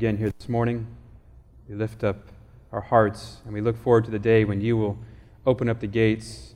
again 0.00 0.16
here 0.16 0.32
this 0.38 0.48
morning. 0.48 0.86
We 1.68 1.74
lift 1.74 2.04
up 2.04 2.16
our 2.72 2.80
hearts 2.80 3.42
and 3.44 3.52
we 3.52 3.60
look 3.60 3.76
forward 3.76 4.06
to 4.06 4.10
the 4.10 4.18
day 4.18 4.46
when 4.46 4.62
you 4.62 4.74
will 4.78 4.98
open 5.44 5.68
up 5.68 5.80
the 5.80 5.86
gates 5.86 6.54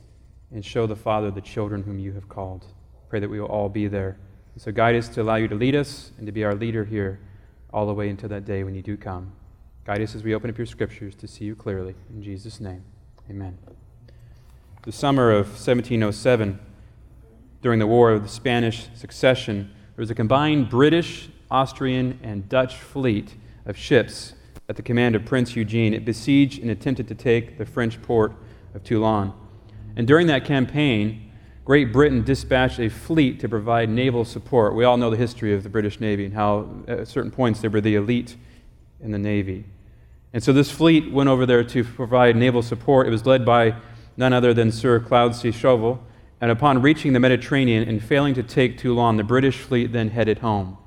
and 0.51 0.65
show 0.65 0.87
the 0.87 0.95
Father 0.95 1.29
the 1.29 1.41
children 1.41 1.83
whom 1.83 1.99
you 1.99 2.13
have 2.13 2.27
called. 2.27 2.65
Pray 3.07 3.19
that 3.19 3.29
we 3.29 3.39
will 3.39 3.47
all 3.47 3.69
be 3.69 3.87
there. 3.87 4.17
And 4.55 4.63
so 4.63 4.71
guide 4.71 4.95
us 4.95 5.07
to 5.09 5.21
allow 5.21 5.35
you 5.35 5.47
to 5.47 5.53
lead 5.53 5.75
us 5.75 6.11
and 6.17 6.25
to 6.25 6.31
be 6.31 6.43
our 6.43 6.55
leader 6.55 6.85
here 6.85 7.19
all 7.71 7.85
the 7.85 7.93
way 7.93 8.09
until 8.09 8.29
that 8.29 8.45
day 8.45 8.63
when 8.63 8.73
you 8.73 8.81
do 8.81 8.97
come. 8.97 9.31
Guide 9.85 10.01
us 10.01 10.15
as 10.15 10.23
we 10.23 10.33
open 10.33 10.49
up 10.49 10.57
your 10.57 10.65
scriptures 10.65 11.13
to 11.13 11.27
see 11.27 11.45
you 11.45 11.55
clearly. 11.55 11.93
In 12.09 12.23
Jesus' 12.23 12.59
name, 12.59 12.83
amen. 13.29 13.59
The 14.85 14.91
summer 14.91 15.29
of 15.29 15.49
1707, 15.49 16.59
during 17.61 17.77
the 17.77 17.85
War 17.85 18.11
of 18.11 18.23
the 18.23 18.27
Spanish 18.27 18.89
Succession, 18.95 19.69
there 19.95 20.01
was 20.01 20.09
a 20.09 20.15
combined 20.15 20.67
British, 20.67 21.29
Austrian, 21.49 22.19
and 22.23 22.47
Dutch 22.49 22.75
fleet 22.75 23.35
of 23.65 23.77
ships 23.77 24.33
at 24.67 24.75
the 24.75 24.81
command 24.81 25.15
of 25.15 25.25
Prince 25.25 25.55
Eugene. 25.55 25.93
It 25.93 26.05
besieged 26.05 26.61
and 26.61 26.71
attempted 26.71 27.07
to 27.07 27.15
take 27.15 27.57
the 27.57 27.65
French 27.65 28.01
port 28.01 28.33
of 28.73 28.83
Toulon. 28.83 29.33
And 29.95 30.07
during 30.07 30.27
that 30.27 30.45
campaign, 30.45 31.31
Great 31.63 31.91
Britain 31.91 32.23
dispatched 32.23 32.79
a 32.79 32.89
fleet 32.89 33.39
to 33.39 33.49
provide 33.49 33.89
naval 33.89 34.23
support. 34.23 34.75
We 34.75 34.83
all 34.83 34.97
know 34.97 35.09
the 35.09 35.17
history 35.17 35.53
of 35.53 35.63
the 35.63 35.69
British 35.69 35.99
Navy 35.99 36.25
and 36.25 36.33
how, 36.33 36.69
at 36.87 37.07
certain 37.07 37.31
points, 37.31 37.61
they 37.61 37.67
were 37.67 37.81
the 37.81 37.95
elite 37.95 38.35
in 39.01 39.11
the 39.11 39.17
Navy. 39.17 39.65
And 40.31 40.43
so 40.43 40.53
this 40.53 40.69
fleet 40.69 41.11
went 41.11 41.29
over 41.29 41.45
there 41.45 41.63
to 41.63 41.83
provide 41.83 42.35
naval 42.35 42.61
support. 42.61 43.07
It 43.07 43.09
was 43.09 43.25
led 43.25 43.45
by 43.45 43.75
none 44.17 44.33
other 44.33 44.53
than 44.53 44.71
Sir 44.71 44.99
Cloudesley 44.99 45.53
C. 45.53 45.59
Shovell. 45.59 45.99
And 46.41 46.51
upon 46.51 46.81
reaching 46.81 47.13
the 47.13 47.19
Mediterranean 47.19 47.87
and 47.87 48.03
failing 48.03 48.33
to 48.35 48.43
take 48.43 48.77
Toulon, 48.77 49.17
the 49.17 49.23
British 49.23 49.59
fleet 49.59 49.91
then 49.91 50.09
headed 50.09 50.39
home. 50.39 50.77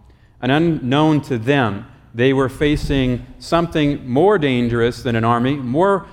And 0.41 0.53
unknown 0.53 1.21
to 1.23 1.39
them, 1.39 1.87
they 2.15 2.33
were 2.33 2.49
facing 2.49 3.27
something 3.39 4.09
more 4.09 4.39
dangerous 4.39 5.03
than 5.03 5.17
an 5.17 5.25
army, 5.25 5.57
more 5.57 6.07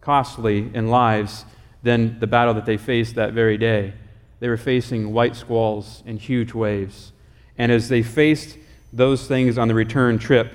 costly 0.00 0.70
in 0.74 0.88
lives 0.88 1.44
than 1.82 2.18
the 2.20 2.26
battle 2.26 2.54
that 2.54 2.66
they 2.66 2.76
faced 2.76 3.14
that 3.14 3.32
very 3.32 3.56
day. 3.58 3.94
They 4.40 4.48
were 4.48 4.56
facing 4.56 5.12
white 5.12 5.36
squalls 5.36 6.02
and 6.06 6.18
huge 6.18 6.54
waves. 6.54 7.12
And 7.58 7.70
as 7.70 7.88
they 7.88 8.02
faced 8.02 8.56
those 8.92 9.26
things 9.26 9.58
on 9.58 9.68
the 9.68 9.74
return 9.74 10.18
trip, 10.18 10.54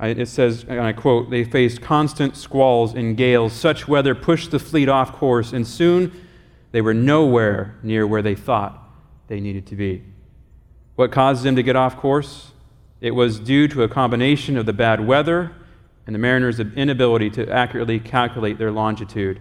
it 0.00 0.28
says, 0.28 0.64
and 0.66 0.80
I 0.80 0.92
quote, 0.92 1.30
they 1.30 1.44
faced 1.44 1.82
constant 1.82 2.36
squalls 2.36 2.94
and 2.94 3.16
gales. 3.16 3.52
Such 3.52 3.86
weather 3.86 4.14
pushed 4.14 4.50
the 4.50 4.58
fleet 4.58 4.88
off 4.88 5.12
course, 5.12 5.52
and 5.52 5.66
soon 5.66 6.12
they 6.72 6.80
were 6.80 6.94
nowhere 6.94 7.76
near 7.82 8.06
where 8.06 8.22
they 8.22 8.34
thought 8.34 8.82
they 9.28 9.40
needed 9.40 9.66
to 9.66 9.76
be. 9.76 10.02
What 11.00 11.12
caused 11.12 11.44
them 11.44 11.56
to 11.56 11.62
get 11.62 11.76
off 11.76 11.96
course? 11.96 12.50
It 13.00 13.12
was 13.12 13.40
due 13.40 13.68
to 13.68 13.82
a 13.82 13.88
combination 13.88 14.58
of 14.58 14.66
the 14.66 14.74
bad 14.74 15.06
weather 15.06 15.52
and 16.06 16.14
the 16.14 16.18
mariners' 16.18 16.60
inability 16.60 17.30
to 17.30 17.50
accurately 17.50 17.98
calculate 17.98 18.58
their 18.58 18.70
longitude. 18.70 19.40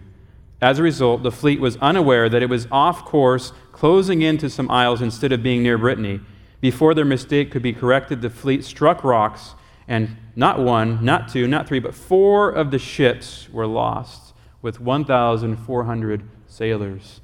As 0.62 0.80
a 0.80 0.84
result, 0.84 1.22
the 1.22 1.34
fleet 1.34 1.60
was 1.60 1.76
unaware 1.82 2.30
that 2.30 2.42
it 2.42 2.50
was 2.50 2.66
off 2.72 3.04
course, 3.04 3.52
closing 3.74 4.22
into 4.22 4.50
some 4.50 4.72
isles 4.72 5.02
instead 5.02 5.34
of 5.34 5.44
being 5.44 5.62
near 5.62 5.78
Brittany. 5.78 6.22
Before 6.62 6.94
their 6.94 7.04
mistake 7.04 7.52
could 7.52 7.62
be 7.62 7.74
corrected, 7.74 8.22
the 8.22 8.30
fleet 8.30 8.64
struck 8.64 9.04
rocks, 9.04 9.56
and 9.86 10.16
not 10.38 10.60
one, 10.60 11.04
not 11.04 11.28
two, 11.28 11.46
not 11.46 11.68
three, 11.68 11.80
but 11.80 11.94
four 11.94 12.50
of 12.50 12.72
the 12.72 12.80
ships 12.80 13.50
were 13.52 13.68
lost, 13.68 14.34
with 14.62 14.80
1,400 14.80 16.24
sailors. 16.48 17.20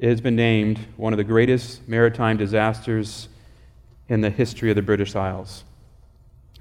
It 0.00 0.08
has 0.08 0.22
been 0.22 0.34
named 0.34 0.78
one 0.96 1.12
of 1.12 1.18
the 1.18 1.24
greatest 1.24 1.86
maritime 1.86 2.38
disasters 2.38 3.28
in 4.08 4.22
the 4.22 4.30
history 4.30 4.70
of 4.70 4.76
the 4.76 4.82
British 4.82 5.14
Isles. 5.14 5.62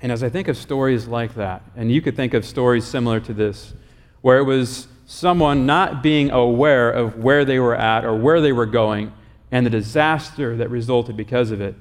And 0.01 0.11
as 0.11 0.23
I 0.23 0.29
think 0.29 0.49
of 0.49 0.57
stories 0.57 1.07
like 1.07 1.35
that, 1.35 1.61
and 1.77 1.89
you 1.89 2.01
could 2.01 2.17
think 2.17 2.33
of 2.33 2.43
stories 2.43 2.83
similar 2.83 3.21
to 3.21 3.33
this, 3.33 3.73
where 4.19 4.39
it 4.39 4.43
was 4.43 4.89
someone 5.05 5.65
not 5.65 6.03
being 6.03 6.31
aware 6.31 6.91
of 6.91 7.23
where 7.23 7.45
they 7.45 7.59
were 7.59 7.77
at 7.77 8.03
or 8.03 8.13
where 8.13 8.41
they 8.41 8.51
were 8.51 8.65
going 8.65 9.13
and 9.51 9.65
the 9.65 9.69
disaster 9.69 10.57
that 10.57 10.69
resulted 10.69 11.15
because 11.15 11.51
of 11.51 11.61
it. 11.61 11.75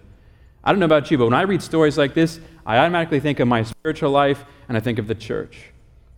I 0.63 0.71
don't 0.71 0.79
know 0.79 0.87
about 0.87 1.11
you, 1.11 1.19
but 1.19 1.25
when 1.25 1.35
I 1.35 1.43
read 1.43 1.61
stories 1.61 1.99
like 1.99 2.15
this, 2.15 2.39
I 2.65 2.79
automatically 2.79 3.19
think 3.19 3.41
of 3.41 3.49
my 3.49 3.65
spiritual 3.65 4.13
life 4.13 4.45
and 4.69 4.77
I 4.77 4.81
think 4.81 5.01
of 5.01 5.09
the 5.09 5.15
church. 5.17 5.73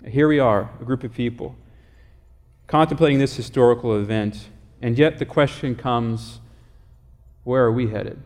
Here 0.06 0.28
we 0.28 0.38
are, 0.38 0.70
a 0.78 0.84
group 0.84 1.02
of 1.02 1.14
people, 1.14 1.56
contemplating 2.66 3.18
this 3.18 3.34
historical 3.34 3.96
event, 3.96 4.50
and 4.80 4.98
yet 4.98 5.18
the 5.18 5.26
question 5.26 5.74
comes 5.74 6.40
where 7.44 7.64
are 7.64 7.72
we 7.72 7.88
headed? 7.88 8.20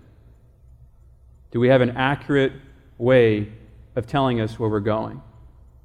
Do 1.51 1.61
we 1.61 1.69
have 1.69 1.81
an 1.81 1.91
accurate 1.91 2.53
way 2.99 3.53
of 3.97 4.07
telling 4.07 4.41
us 4.41 4.59
where 4.59 4.69
we're 4.69 4.81
going? 4.81 5.23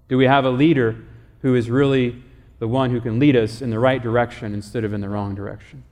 Do 0.07 0.17
we 0.17 0.25
have 0.25 0.45
a 0.45 0.49
leader 0.49 0.95
who 1.41 1.55
is 1.55 1.69
really 1.69 2.23
the 2.57 2.67
one 2.67 2.89
who 2.89 2.99
can 2.99 3.19
lead 3.19 3.35
us 3.35 3.61
in 3.61 3.69
the 3.69 3.79
right 3.79 4.01
direction 4.01 4.53
instead 4.53 4.83
of 4.83 4.93
in 4.93 5.01
the 5.01 5.09
wrong 5.09 5.35
direction? 5.35 5.83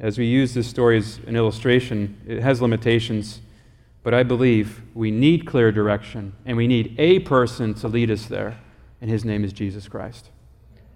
As 0.00 0.16
we 0.16 0.26
use 0.26 0.54
this 0.54 0.68
story 0.68 0.96
as 0.98 1.18
an 1.26 1.34
illustration, 1.34 2.20
it 2.26 2.40
has 2.40 2.62
limitations, 2.62 3.40
but 4.04 4.14
I 4.14 4.22
believe 4.22 4.80
we 4.94 5.10
need 5.10 5.44
clear 5.44 5.72
direction 5.72 6.34
and 6.46 6.56
we 6.56 6.68
need 6.68 6.94
a 6.98 7.18
person 7.20 7.74
to 7.74 7.88
lead 7.88 8.10
us 8.10 8.26
there, 8.26 8.58
and 9.00 9.10
his 9.10 9.24
name 9.24 9.44
is 9.44 9.52
Jesus 9.52 9.88
Christ. 9.88 10.30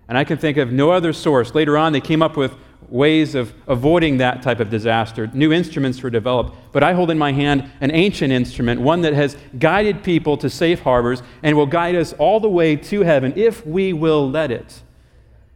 And 0.08 0.18
I 0.18 0.24
can 0.24 0.36
think 0.38 0.56
of 0.56 0.72
no 0.72 0.90
other 0.90 1.12
source. 1.12 1.54
Later 1.54 1.78
on, 1.78 1.92
they 1.92 2.00
came 2.00 2.22
up 2.22 2.36
with 2.36 2.54
ways 2.88 3.34
of 3.34 3.54
avoiding 3.66 4.18
that 4.18 4.42
type 4.42 4.60
of 4.60 4.68
disaster. 4.68 5.26
New 5.32 5.52
instruments 5.52 6.02
were 6.02 6.10
developed, 6.10 6.54
but 6.72 6.82
I 6.82 6.92
hold 6.92 7.10
in 7.10 7.18
my 7.18 7.32
hand 7.32 7.70
an 7.80 7.90
ancient 7.90 8.32
instrument, 8.32 8.80
one 8.80 9.00
that 9.00 9.14
has 9.14 9.36
guided 9.58 10.02
people 10.02 10.36
to 10.36 10.50
safe 10.50 10.80
harbors 10.80 11.22
and 11.42 11.56
will 11.56 11.66
guide 11.66 11.94
us 11.94 12.12
all 12.14 12.38
the 12.38 12.50
way 12.50 12.76
to 12.76 13.00
heaven 13.00 13.32
if 13.34 13.66
we 13.66 13.94
will 13.94 14.30
let 14.30 14.50
it. 14.50 14.82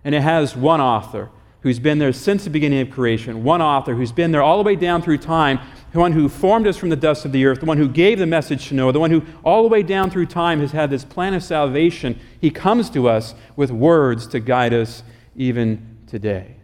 And 0.03 0.15
it 0.15 0.23
has 0.23 0.57
one 0.57 0.81
author 0.81 1.29
who's 1.61 1.79
been 1.79 1.99
there 1.99 2.13
since 2.13 2.45
the 2.45 2.51
beginning 2.51 2.81
of 2.81 2.91
creation, 2.91 3.43
one 3.43 3.61
author 3.61 3.95
who's 3.95 4.13
been 4.13 4.31
there 4.31 4.43
all 4.43 4.57
the 4.57 4.63
way 4.63 4.77
down 4.77 5.03
through 5.03 5.19
time, 5.19 5.59
the 5.97 6.01
one 6.01 6.13
who 6.13 6.29
formed 6.29 6.67
us 6.67 6.77
from 6.77 6.91
the 6.91 6.97
dust 6.97 7.25
of 7.25 7.33
the 7.33 7.47
earth, 7.47 7.61
the 7.61 7.65
one 7.65 7.79
who 7.79 7.89
gave 7.89 8.19
the 8.19 8.27
message 8.27 8.69
to 8.69 8.75
Noah, 8.75 8.93
the 8.93 9.01
one 9.01 9.11
who 9.11 9.23
all 9.43 9.63
the 9.63 9.69
way 9.71 9.83
down 9.83 10.11
through 10.11 10.27
time 10.27 10.61
has 10.61 10.73
had 10.73 10.91
this 10.91 11.07
plan 11.07 11.33
of 11.33 11.43
salvation. 11.43 12.21
He 12.39 12.51
comes 12.51 12.91
to 12.91 13.09
us 13.09 13.35
with 13.57 13.71
words 13.71 14.27
to 14.27 14.41
guide 14.41 14.75
us 14.75 15.03
even 15.37 15.97
today. 16.07 16.57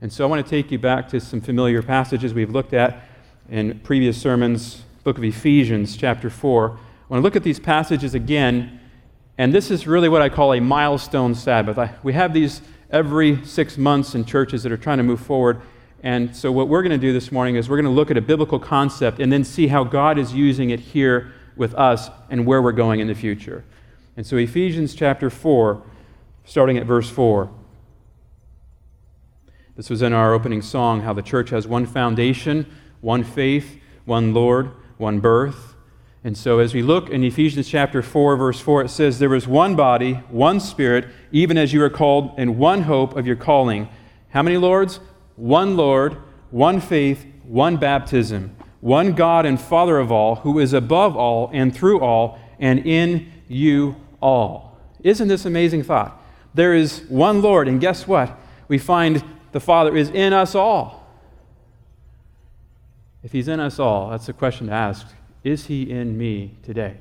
And 0.00 0.12
so 0.12 0.22
I 0.22 0.28
want 0.28 0.46
to 0.46 0.48
take 0.48 0.70
you 0.70 0.78
back 0.78 1.08
to 1.08 1.18
some 1.18 1.40
familiar 1.40 1.82
passages 1.82 2.32
we've 2.32 2.52
looked 2.52 2.72
at 2.72 3.02
in 3.48 3.80
previous 3.80 4.16
sermons, 4.16 4.82
book 5.02 5.18
of 5.18 5.24
Ephesians, 5.24 5.96
chapter 5.96 6.30
4. 6.30 6.70
I 6.70 6.72
want 7.08 7.18
to 7.18 7.20
look 7.20 7.34
at 7.34 7.42
these 7.42 7.58
passages 7.58 8.14
again, 8.14 8.78
and 9.38 9.52
this 9.52 9.72
is 9.72 9.88
really 9.88 10.08
what 10.08 10.22
I 10.22 10.28
call 10.28 10.52
a 10.52 10.60
milestone 10.60 11.34
Sabbath. 11.34 11.78
I, 11.78 11.92
we 12.04 12.12
have 12.12 12.32
these 12.32 12.62
every 12.92 13.44
six 13.44 13.76
months 13.76 14.14
in 14.14 14.24
churches 14.24 14.62
that 14.62 14.70
are 14.70 14.76
trying 14.76 14.98
to 14.98 15.04
move 15.04 15.20
forward. 15.20 15.60
And 16.04 16.36
so, 16.36 16.52
what 16.52 16.68
we're 16.68 16.82
going 16.82 16.92
to 16.92 16.98
do 16.98 17.14
this 17.14 17.32
morning 17.32 17.56
is 17.56 17.70
we're 17.70 17.78
going 17.78 17.86
to 17.86 17.90
look 17.90 18.10
at 18.10 18.18
a 18.18 18.20
biblical 18.20 18.58
concept 18.58 19.20
and 19.20 19.32
then 19.32 19.42
see 19.42 19.68
how 19.68 19.84
God 19.84 20.18
is 20.18 20.34
using 20.34 20.68
it 20.68 20.78
here 20.78 21.32
with 21.56 21.74
us 21.76 22.10
and 22.28 22.44
where 22.44 22.60
we're 22.60 22.72
going 22.72 23.00
in 23.00 23.08
the 23.08 23.14
future. 23.14 23.64
And 24.14 24.26
so, 24.26 24.36
Ephesians 24.36 24.94
chapter 24.94 25.30
4, 25.30 25.82
starting 26.44 26.76
at 26.76 26.84
verse 26.84 27.08
4. 27.08 27.50
This 29.76 29.88
was 29.88 30.02
in 30.02 30.12
our 30.12 30.34
opening 30.34 30.60
song 30.60 31.00
how 31.00 31.14
the 31.14 31.22
church 31.22 31.48
has 31.48 31.66
one 31.66 31.86
foundation, 31.86 32.70
one 33.00 33.24
faith, 33.24 33.80
one 34.04 34.34
Lord, 34.34 34.72
one 34.98 35.20
birth. 35.20 35.74
And 36.22 36.36
so, 36.36 36.58
as 36.58 36.74
we 36.74 36.82
look 36.82 37.08
in 37.08 37.24
Ephesians 37.24 37.66
chapter 37.66 38.02
4, 38.02 38.36
verse 38.36 38.60
4, 38.60 38.82
it 38.82 38.90
says, 38.90 39.20
There 39.20 39.30
was 39.30 39.48
one 39.48 39.74
body, 39.74 40.14
one 40.28 40.60
spirit, 40.60 41.06
even 41.32 41.56
as 41.56 41.72
you 41.72 41.82
are 41.82 41.88
called, 41.88 42.38
in 42.38 42.58
one 42.58 42.82
hope 42.82 43.16
of 43.16 43.26
your 43.26 43.36
calling. 43.36 43.88
How 44.28 44.42
many 44.42 44.58
Lords? 44.58 45.00
One 45.36 45.76
Lord, 45.76 46.16
one 46.50 46.80
faith, 46.80 47.26
one 47.42 47.76
baptism, 47.76 48.54
one 48.80 49.12
God 49.12 49.46
and 49.46 49.60
Father 49.60 49.98
of 49.98 50.12
all, 50.12 50.36
who 50.36 50.58
is 50.58 50.72
above 50.72 51.16
all 51.16 51.50
and 51.52 51.74
through 51.74 52.00
all 52.00 52.38
and 52.58 52.86
in 52.86 53.32
you 53.48 53.96
all. 54.20 54.78
Isn't 55.02 55.28
this 55.28 55.44
amazing 55.44 55.82
thought? 55.82 56.20
There 56.54 56.74
is 56.74 57.02
one 57.08 57.42
Lord, 57.42 57.66
and 57.66 57.80
guess 57.80 58.06
what? 58.06 58.38
We 58.68 58.78
find 58.78 59.22
the 59.52 59.60
Father 59.60 59.96
is 59.96 60.08
in 60.10 60.32
us 60.32 60.54
all. 60.54 61.06
If 63.22 63.32
He's 63.32 63.48
in 63.48 63.60
us 63.60 63.78
all, 63.78 64.10
that's 64.10 64.26
the 64.26 64.32
question 64.32 64.68
to 64.68 64.72
ask. 64.72 65.06
Is 65.42 65.66
He 65.66 65.90
in 65.90 66.16
me 66.16 66.56
today? 66.62 66.96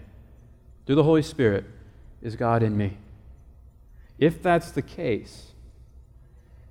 Through 0.85 0.95
the 0.95 1.03
Holy 1.03 1.21
Spirit, 1.21 1.65
is 2.21 2.35
God 2.35 2.63
in 2.63 2.75
me? 2.75 2.97
If 4.17 4.41
that's 4.41 4.71
the 4.71 4.81
case, 4.81 5.52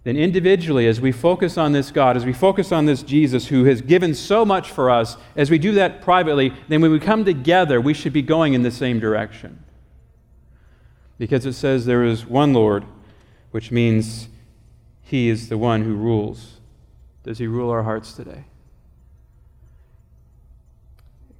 then 0.04 0.16
individually, 0.16 0.88
as 0.88 1.00
we 1.00 1.12
focus 1.12 1.56
on 1.56 1.72
this 1.72 1.90
God, 1.90 2.16
as 2.16 2.24
we 2.24 2.32
focus 2.32 2.72
on 2.72 2.86
this 2.86 3.02
Jesus 3.02 3.46
who 3.46 3.64
has 3.64 3.80
given 3.80 4.14
so 4.14 4.44
much 4.44 4.70
for 4.70 4.90
us, 4.90 5.16
as 5.36 5.50
we 5.50 5.58
do 5.58 5.72
that 5.72 6.02
privately, 6.02 6.52
then 6.68 6.80
when 6.80 6.90
we 6.90 6.98
come 6.98 7.24
together, 7.24 7.80
we 7.80 7.94
should 7.94 8.12
be 8.12 8.22
going 8.22 8.54
in 8.54 8.62
the 8.62 8.70
same 8.70 8.98
direction. 8.98 9.62
Because 11.18 11.46
it 11.46 11.52
says 11.52 11.86
there 11.86 12.04
is 12.04 12.26
one 12.26 12.52
Lord, 12.52 12.84
which 13.52 13.70
means 13.70 14.28
he 15.02 15.28
is 15.28 15.48
the 15.50 15.58
one 15.58 15.82
who 15.82 15.94
rules. 15.94 16.60
Does 17.22 17.38
He 17.38 17.46
rule 17.46 17.70
our 17.70 17.82
hearts 17.82 18.14
today? 18.14 18.44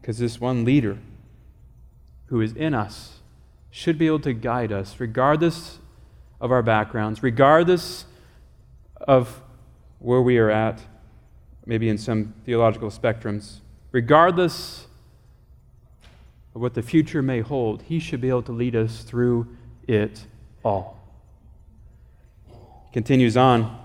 Because 0.00 0.18
this 0.18 0.40
one 0.40 0.64
leader 0.64 0.98
who 2.26 2.40
is 2.40 2.52
in 2.52 2.74
us 2.74 3.20
should 3.70 3.98
be 3.98 4.06
able 4.06 4.20
to 4.20 4.32
guide 4.32 4.72
us, 4.72 4.96
regardless 4.98 5.78
of 6.40 6.52
our 6.52 6.62
backgrounds, 6.62 7.22
regardless 7.22 8.04
of 9.06 9.40
where 9.98 10.22
we 10.22 10.38
are 10.38 10.50
at, 10.50 10.82
maybe 11.66 11.88
in 11.88 11.98
some 11.98 12.34
theological 12.44 12.90
spectrums, 12.90 13.60
regardless 13.92 14.86
of 16.54 16.60
what 16.60 16.74
the 16.74 16.82
future 16.82 17.22
may 17.22 17.40
hold, 17.40 17.82
He 17.82 17.98
should 17.98 18.20
be 18.20 18.28
able 18.28 18.42
to 18.42 18.52
lead 18.52 18.76
us 18.76 19.02
through 19.02 19.48
it 19.86 20.26
all. 20.64 20.98
Continues 22.92 23.36
on. 23.36 23.78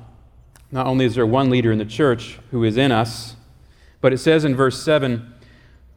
Not 0.71 0.85
only 0.85 1.05
is 1.05 1.15
there 1.15 1.25
one 1.25 1.49
leader 1.49 1.71
in 1.71 1.77
the 1.77 1.85
church 1.85 2.39
who 2.51 2.63
is 2.63 2.75
in 2.75 2.91
us, 2.91 3.35
but 4.01 4.11
it 4.11 4.17
says 4.17 4.43
in 4.43 4.55
verse 4.55 4.81
7 4.83 5.33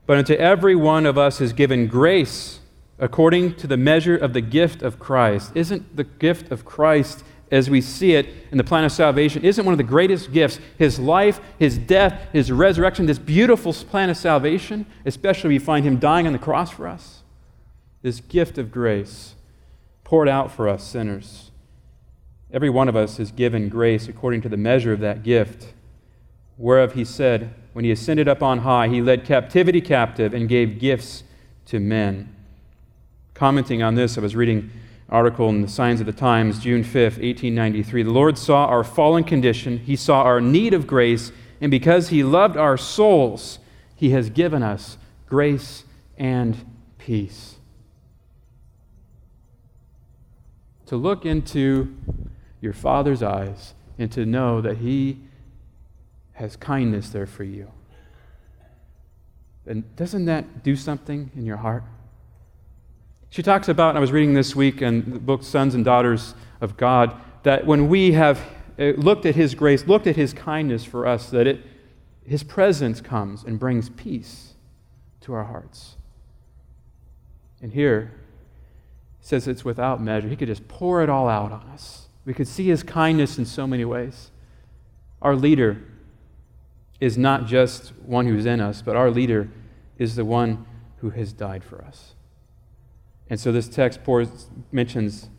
But 0.06 0.18
unto 0.18 0.34
every 0.34 0.76
one 0.76 1.06
of 1.06 1.18
us 1.18 1.40
is 1.40 1.52
given 1.52 1.88
grace 1.88 2.60
according 2.98 3.54
to 3.54 3.66
the 3.66 3.76
measure 3.76 4.16
of 4.16 4.32
the 4.32 4.40
gift 4.40 4.82
of 4.82 4.98
Christ. 4.98 5.52
Isn't 5.54 5.96
the 5.96 6.04
gift 6.04 6.52
of 6.52 6.64
Christ, 6.64 7.24
as 7.50 7.68
we 7.68 7.80
see 7.80 8.14
it 8.14 8.28
in 8.52 8.58
the 8.58 8.64
plan 8.64 8.84
of 8.84 8.92
salvation, 8.92 9.44
isn't 9.44 9.64
one 9.64 9.72
of 9.72 9.78
the 9.78 9.84
greatest 9.84 10.32
gifts 10.32 10.60
his 10.78 10.98
life, 10.98 11.40
his 11.58 11.78
death, 11.78 12.28
his 12.32 12.52
resurrection, 12.52 13.06
this 13.06 13.18
beautiful 13.18 13.72
plan 13.72 14.08
of 14.08 14.16
salvation, 14.16 14.86
especially 15.04 15.48
we 15.48 15.58
find 15.58 15.84
him 15.84 15.98
dying 15.98 16.26
on 16.26 16.32
the 16.32 16.38
cross 16.38 16.70
for 16.70 16.86
us? 16.86 17.22
This 18.02 18.20
gift 18.20 18.56
of 18.56 18.70
grace 18.70 19.34
poured 20.04 20.28
out 20.28 20.50
for 20.50 20.68
us 20.68 20.84
sinners. 20.84 21.50
Every 22.52 22.70
one 22.70 22.88
of 22.88 22.96
us 22.96 23.20
is 23.20 23.30
given 23.30 23.68
grace 23.68 24.08
according 24.08 24.42
to 24.42 24.48
the 24.48 24.56
measure 24.56 24.92
of 24.92 25.00
that 25.00 25.22
gift, 25.22 25.72
whereof 26.56 26.94
he 26.94 27.04
said, 27.04 27.54
When 27.72 27.84
he 27.84 27.90
ascended 27.90 28.28
up 28.28 28.42
on 28.42 28.58
high, 28.58 28.88
he 28.88 29.02
led 29.02 29.24
captivity 29.24 29.80
captive 29.80 30.34
and 30.34 30.48
gave 30.48 30.78
gifts 30.78 31.22
to 31.66 31.78
men. 31.78 32.34
Commenting 33.34 33.82
on 33.82 33.94
this, 33.94 34.18
I 34.18 34.20
was 34.20 34.34
reading 34.34 34.70
article 35.10 35.48
in 35.48 35.62
the 35.62 35.68
Signs 35.68 36.00
of 36.00 36.06
the 36.06 36.12
Times, 36.12 36.60
June 36.60 36.84
5, 36.84 36.94
1893. 36.94 38.04
The 38.04 38.10
Lord 38.10 38.38
saw 38.38 38.66
our 38.66 38.84
fallen 38.84 39.24
condition, 39.24 39.78
He 39.78 39.96
saw 39.96 40.22
our 40.22 40.40
need 40.40 40.72
of 40.72 40.86
grace, 40.86 41.32
and 41.60 41.70
because 41.70 42.08
He 42.08 42.22
loved 42.22 42.56
our 42.56 42.76
souls, 42.76 43.58
He 43.96 44.10
has 44.10 44.30
given 44.30 44.62
us 44.62 44.96
grace 45.26 45.84
and 46.16 46.56
peace. 46.98 47.56
To 50.86 50.96
look 50.96 51.24
into 51.24 51.94
your 52.60 52.72
Father's 52.72 53.22
eyes 53.22 53.74
and 53.98 54.10
to 54.12 54.24
know 54.24 54.60
that 54.60 54.78
He 54.78 55.18
has 56.32 56.56
kindness 56.56 57.10
there 57.10 57.26
for 57.26 57.44
you. 57.44 57.70
And 59.66 59.94
doesn't 59.94 60.24
that 60.24 60.62
do 60.64 60.74
something 60.74 61.30
in 61.36 61.44
your 61.44 61.58
heart? 61.58 61.84
She 63.30 63.44
talks 63.44 63.68
about, 63.68 63.90
and 63.90 63.98
I 63.98 64.00
was 64.00 64.10
reading 64.10 64.34
this 64.34 64.56
week 64.56 64.82
in 64.82 65.12
the 65.12 65.18
book 65.20 65.44
Sons 65.44 65.76
and 65.76 65.84
Daughters 65.84 66.34
of 66.60 66.76
God, 66.76 67.14
that 67.44 67.64
when 67.64 67.88
we 67.88 68.10
have 68.12 68.40
uh, 68.76 68.86
looked 68.96 69.24
at 69.24 69.36
His 69.36 69.54
grace, 69.54 69.86
looked 69.86 70.08
at 70.08 70.16
His 70.16 70.32
kindness 70.32 70.84
for 70.84 71.06
us, 71.06 71.30
that 71.30 71.46
it, 71.46 71.64
His 72.26 72.42
presence 72.42 73.00
comes 73.00 73.44
and 73.44 73.56
brings 73.56 73.88
peace 73.88 74.54
to 75.20 75.32
our 75.32 75.44
hearts. 75.44 75.94
And 77.62 77.72
here, 77.72 78.10
it 79.20 79.26
says 79.26 79.46
it's 79.46 79.64
without 79.64 80.02
measure. 80.02 80.28
He 80.28 80.34
could 80.34 80.48
just 80.48 80.66
pour 80.66 81.00
it 81.00 81.08
all 81.08 81.28
out 81.28 81.52
on 81.52 81.62
us. 81.68 82.08
We 82.24 82.34
could 82.34 82.48
see 82.48 82.66
His 82.66 82.82
kindness 82.82 83.38
in 83.38 83.46
so 83.46 83.64
many 83.64 83.84
ways. 83.84 84.32
Our 85.22 85.36
leader 85.36 85.80
is 86.98 87.16
not 87.16 87.46
just 87.46 87.92
one 88.04 88.26
who's 88.26 88.44
in 88.44 88.60
us, 88.60 88.82
but 88.82 88.96
our 88.96 89.08
leader 89.08 89.48
is 89.98 90.16
the 90.16 90.24
one 90.24 90.66
who 90.96 91.10
has 91.10 91.32
died 91.32 91.62
for 91.62 91.84
us. 91.84 92.14
And 93.30 93.38
so 93.38 93.52
this 93.52 93.68
text 93.68 94.02
pours, 94.02 94.48
mentions 94.72 95.30